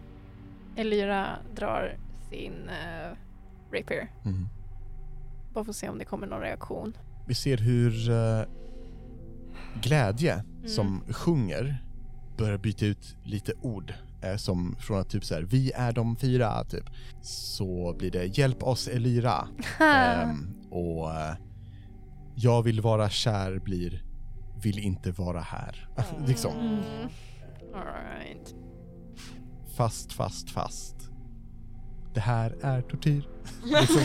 [0.76, 1.98] Elira drar
[2.30, 3.16] sin uh,
[3.72, 4.12] rapier.
[4.24, 4.48] Mhm.
[5.54, 6.94] Bara för att se om det kommer någon reaktion.
[7.28, 8.42] Vi ser hur eh,
[9.82, 10.70] glädje Mm.
[10.70, 11.84] som sjunger
[12.38, 13.94] börjar byta ut lite ord.
[14.22, 16.86] Eh, som från att typ så här, vi är de fyra, typ.
[17.22, 19.48] Så blir det hjälp oss Elira.
[19.80, 21.36] Ehm, och eh,
[22.36, 24.04] jag vill vara kär blir
[24.62, 25.88] vill inte vara här.
[26.28, 26.60] liksom.
[26.60, 26.84] Mm.
[27.74, 28.56] Alright.
[29.76, 30.96] Fast, fast, fast.
[32.14, 33.28] Det här är tortyr.
[33.64, 34.02] liksom,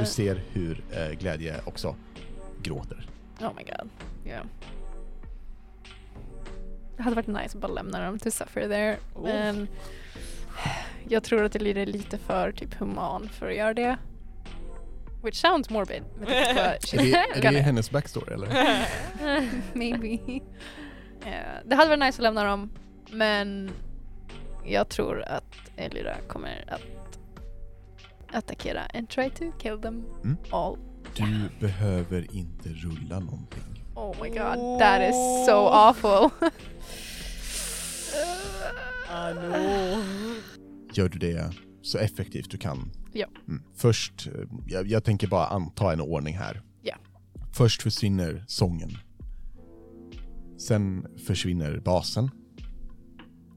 [0.00, 1.96] du ser hur eh, glädje också
[2.62, 3.06] gråter.
[3.40, 3.90] Oh my god.
[4.26, 4.46] Yeah.
[6.96, 8.96] Det hade varit nice att bara lämna dem to suffer there.
[9.22, 9.68] Men
[11.08, 13.96] jag tror att det blir lite för typ human för att göra det.
[15.22, 16.02] Which sounds morbid.
[16.18, 16.54] Men det är
[16.94, 17.16] Är det,
[17.48, 18.48] är det hennes backstory eller?
[19.72, 20.34] Maybe.
[21.26, 21.32] Eh,
[21.64, 22.70] det hade varit nice att lämna dem.
[23.10, 23.70] Men
[24.66, 27.18] jag tror att Elira kommer att
[28.32, 30.36] attackera and try to kill them Mm.
[30.50, 30.78] all.
[31.16, 33.83] Du behöver inte rulla någonting.
[33.96, 36.30] Oh my god, that is so awful.
[39.10, 40.02] I know.
[40.92, 42.90] Gör du det så effektivt du kan?
[43.12, 43.26] Ja.
[43.48, 43.62] Mm.
[43.74, 44.32] Först, eh,
[44.66, 46.62] jag, jag tänker bara anta en ordning här.
[46.82, 46.96] Ja.
[47.52, 48.90] Först försvinner sången.
[50.58, 52.30] Sen försvinner basen.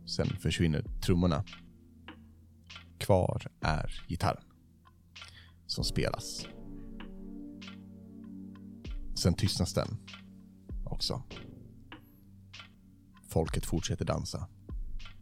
[0.06, 1.44] Sen försvinner trummorna.
[2.98, 4.44] Kvar är gitarren.
[5.68, 6.48] Som spelas.
[9.16, 9.98] Sen tystnas den
[10.98, 11.22] också.
[13.28, 14.48] Folket fortsätter dansa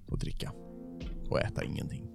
[0.05, 0.51] och dricka
[1.29, 2.11] och äta ingenting.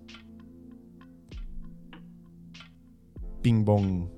[3.43, 4.11] Bing bong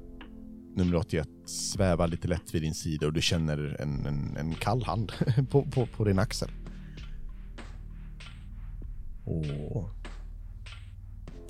[0.76, 4.82] nummer 81 svävar lite lätt vid din sida och du känner en, en, en kall
[4.82, 5.12] hand
[5.50, 6.50] på, på, på din axel.
[9.24, 9.88] Och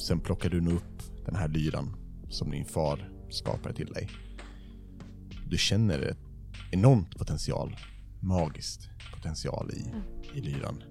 [0.01, 1.97] sen plockar du nu upp den här lyran
[2.29, 4.09] som din far skapade till dig.
[5.51, 6.32] Du känner ett
[6.73, 7.77] enormt potential,
[8.21, 9.93] magiskt potential i,
[10.39, 10.83] i lyran.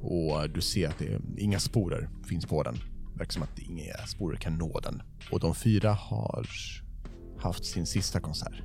[0.00, 2.76] Och du ser att det är, inga sporer finns på den.
[3.16, 5.02] Verkar som att inga sporer kan nå den.
[5.30, 6.46] Och de fyra har
[7.38, 8.62] haft sin sista konsert.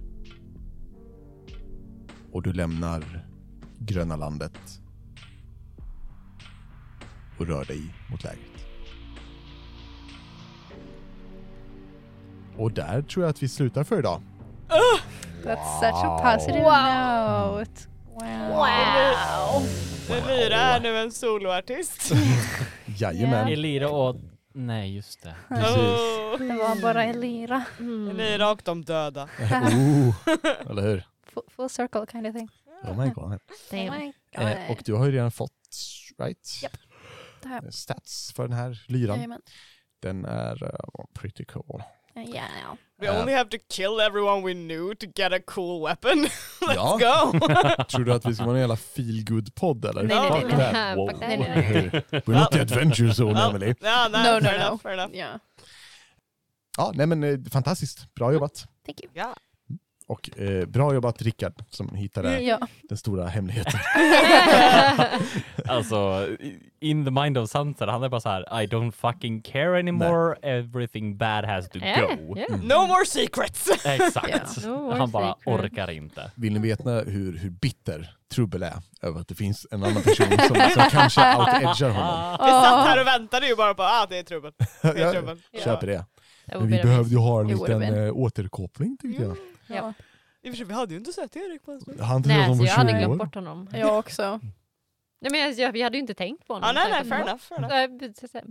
[2.31, 3.27] Och du lämnar
[3.79, 4.81] gröna landet
[7.39, 8.65] och rör dig mot lägret.
[12.57, 14.21] Och där tror jag att vi slutar för idag.
[14.67, 15.26] Ah!
[15.43, 17.57] That's such a positive Wow.
[17.59, 17.71] note.
[18.13, 18.49] Wow.
[18.49, 19.63] Wow!
[20.09, 22.11] Elira är nu en soloartist.
[22.85, 23.47] Jajamän.
[23.47, 24.15] Elira och...
[24.53, 25.35] Nej, just det.
[25.49, 25.77] Precis.
[25.77, 26.37] Oh.
[26.39, 27.63] Det var bara Elira.
[27.79, 28.09] Mm.
[28.09, 29.29] Elira och de döda.
[29.39, 30.15] Oh,
[30.69, 31.03] eller hur?
[31.23, 32.49] Full, full circle kind of thing.
[32.83, 33.23] Oh my god.
[33.33, 33.37] Oh
[33.71, 33.99] Damn.
[33.99, 34.47] my God.
[34.47, 35.51] Eh, och du har ju redan fått,
[36.17, 36.61] right?
[37.41, 37.71] Det här.
[37.71, 39.15] Stats för den här lyran.
[39.15, 39.41] Jajamän.
[39.99, 41.83] Den är uh, pretty cool.
[42.13, 42.77] Ja.
[43.01, 46.19] We only have to kill everyone we knew to get a cool weapon.
[46.61, 46.97] Let's Ja.
[46.99, 47.39] go!
[47.89, 50.03] Tror du att vi ska vara en jävla feelgood-podd eller?
[50.03, 50.95] Nej, nej, nej, nej.
[50.95, 51.09] Wow.
[51.09, 51.29] Fuck that.
[51.29, 52.21] Nej, nej, nej.
[52.21, 53.73] We're not the adventure zone, Ja, Emily.
[53.81, 54.63] Ja, nej, No, no, fair no.
[54.65, 55.15] enough, fair enough.
[55.15, 55.39] Ja.
[56.77, 58.13] Ja, nej men eh, fantastiskt.
[58.15, 58.65] Bra jobbat.
[58.85, 59.11] Thank you.
[59.13, 59.35] Ja.
[60.07, 62.59] Och eh, bra jobbat Rickard som hittade Ja.
[62.89, 63.79] den stora hemligheten.
[65.67, 66.27] Alltså,
[66.79, 70.35] in the mind of Sanser, han är bara så här: I don't fucking care anymore,
[70.41, 72.35] everything bad has to Ja, go.
[72.37, 72.55] ja.
[72.55, 73.69] No more secrets!
[73.85, 74.65] Exakt.
[74.65, 75.47] No more Han bara secret.
[75.59, 76.31] orkar inte.
[76.35, 80.27] Vill ni veta hur, hur bitter Trubbel är över att det finns en annan person
[80.47, 82.31] som, som kanske out-edgar honom?
[82.45, 84.51] Vi satt här och väntade ju bara på ah det är trubbel.
[84.81, 84.97] Det är
[85.51, 85.97] Jag köper det.
[85.97, 86.05] That
[86.47, 88.05] Men would vi be behövde ju ha en It liten been.
[88.07, 89.37] eh, återkoppling tyckte jag.
[89.67, 89.93] Ja.
[90.43, 92.01] I och för sig, vi hade ju inte sett Erik på en stund.
[92.01, 93.25] Han Nej, trodde att alltså, de jag hade var 20 glömt år.
[93.25, 93.69] bort honom.
[93.73, 94.39] Jag också.
[95.21, 96.69] Nej, men jag, vi hade ju inte tänkt på honom.
[96.69, 97.37] Ah, nej, nej, fair enough.
[97.41, 97.73] Fair enough.
[97.75, 98.41] "Mm, så- så- så-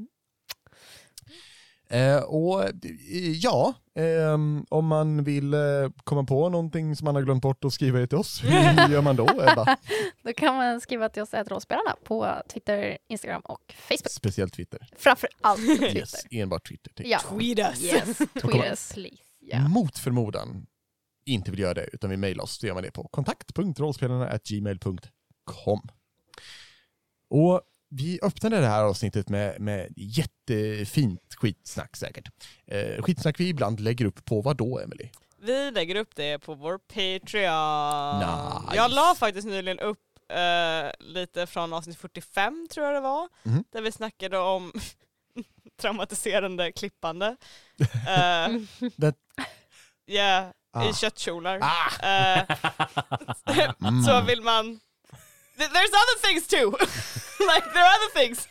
[1.88, 2.70] Eh, och eh,
[3.32, 5.60] ja, ehm, om man vill eh,
[6.04, 8.50] komma på någonting som man har glömt bort och skriva det till oss, hur
[8.92, 9.76] gör man då Ebba?
[10.22, 14.10] Då kan man skriva till oss rollspelarna på Twitter, Instagram och Facebook.
[14.10, 14.88] Speciellt Twitter.
[14.96, 15.96] Framför allt Twitter.
[15.96, 16.92] Yes, enbart Twitter.
[17.06, 17.18] Ja.
[17.18, 17.84] Tweet us!
[17.84, 18.92] Yes, tweet us.
[18.92, 19.16] Please.
[19.40, 19.68] Ja.
[19.68, 20.66] Mot förmodan
[21.26, 25.80] inte vill göra det utan vill mejla oss så gör man det på kontakt.rollspelarna.gmail.com
[27.31, 32.29] Och vi öppnade det här avsnittet med, med jättefint skitsnack säkert.
[32.66, 35.09] Eh, skitsnack vi ibland lägger upp på vad då, Emily?
[35.39, 38.18] Vi lägger upp det på vår Patreon.
[38.18, 38.77] Nice.
[38.77, 39.99] Jag la faktiskt nyligen upp
[40.33, 43.29] eh, lite från avsnitt 45 tror jag det var.
[43.43, 43.64] Mhm.
[43.72, 44.72] Där vi snackade om
[45.81, 47.37] traumatiserande klippande.
[48.07, 49.12] Uh,
[50.07, 50.89] yeah, Ah.
[50.91, 51.61] i köttkjolar.
[51.62, 52.07] Ah!
[52.07, 52.45] Eh,
[53.83, 54.03] Mm.
[54.03, 54.81] Så vill man...
[55.59, 56.70] Th- There's other things too!
[57.54, 58.48] like there are other things!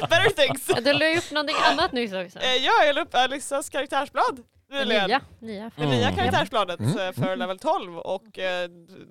[0.10, 0.66] Better things!
[0.84, 2.38] Du la upp någonting annat nyss också.
[2.38, 5.06] Eh, ja, jag la upp Alissas karaktärsblad nyligen.
[5.08, 5.20] nya.
[5.40, 5.70] nya.
[5.76, 6.16] Det nya Mm.
[6.16, 6.98] karaktärsbladet Mm.
[6.98, 8.68] eh, för level 12 och eh,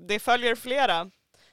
[0.08, 1.08] det följer flera.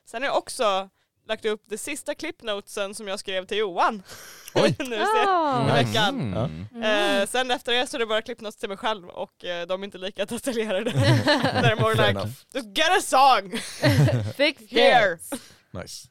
[0.07, 0.89] Sen har jag också
[1.29, 4.03] lagt upp det sista clipnotesen som jag skrev till Johan.
[4.55, 4.77] Oj.
[4.79, 5.25] nu ser.
[5.29, 5.79] Ah.
[5.79, 6.35] I veckan.
[6.75, 6.83] Mm.
[7.21, 9.81] Eh, sen efter det så är det bara clipnotes till mig själv och eh, de
[9.83, 10.91] är inte lika detaljerade.
[10.91, 12.21] They're more like,
[12.55, 13.61] just get a song
[14.37, 15.19] Fix here!
[15.73, 16.09] Nice.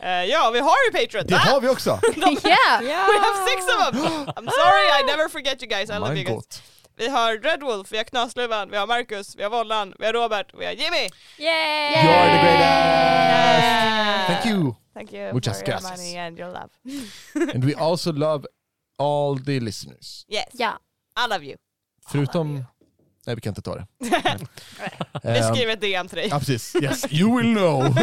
[0.00, 1.24] Eh, ja, vi har ju Patreon!
[1.26, 1.90] Det har vi också!
[2.16, 2.80] yeah!
[2.82, 4.26] We have six of them!
[4.36, 6.34] I'm sorry, I never forget you guys, I love Mein you guys.
[6.36, 6.62] Gott.
[6.96, 10.12] Vi har Red Wolf, vi har Knasluvan, vi har Marcus, vi har Vollan, vi har
[10.12, 11.08] Robert, vi har Jimmy!
[11.38, 11.94] Yay!
[11.94, 14.26] You're the greatest!
[14.26, 14.74] Thank you!
[14.94, 15.98] Thank you Muchas for your gracias.
[15.98, 16.70] money and your love.
[17.54, 18.46] And we also love
[18.98, 20.24] all the listeners.
[20.28, 20.78] Yes, Ja.
[21.16, 21.56] I love you.
[22.08, 22.64] Förutom...
[23.28, 23.86] Nej, vi kan inte ta det.
[25.22, 26.28] Vi Ehm, skriver ett DM till dig.
[26.30, 26.76] Ja, precis.
[26.82, 27.94] Yes, you will know.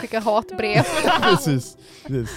[0.00, 0.84] Skicka hatbrev.
[1.22, 1.76] precis.
[2.06, 2.30] precis.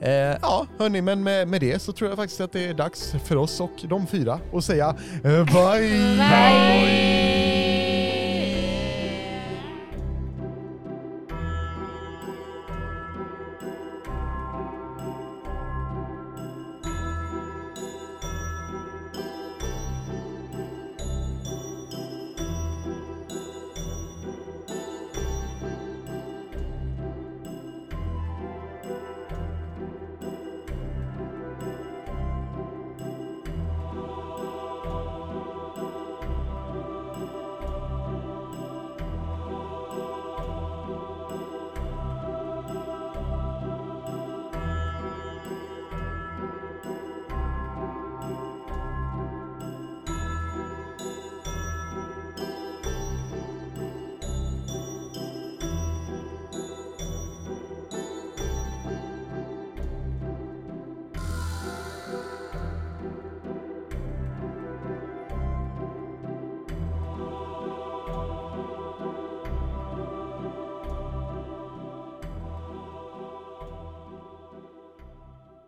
[0.00, 0.10] Eh,
[0.42, 3.36] ja, hörni, men med, med det så tror jag faktiskt att det är dags för
[3.36, 6.16] oss och de fyra att säga eh, bye!
[6.16, 7.47] Bye.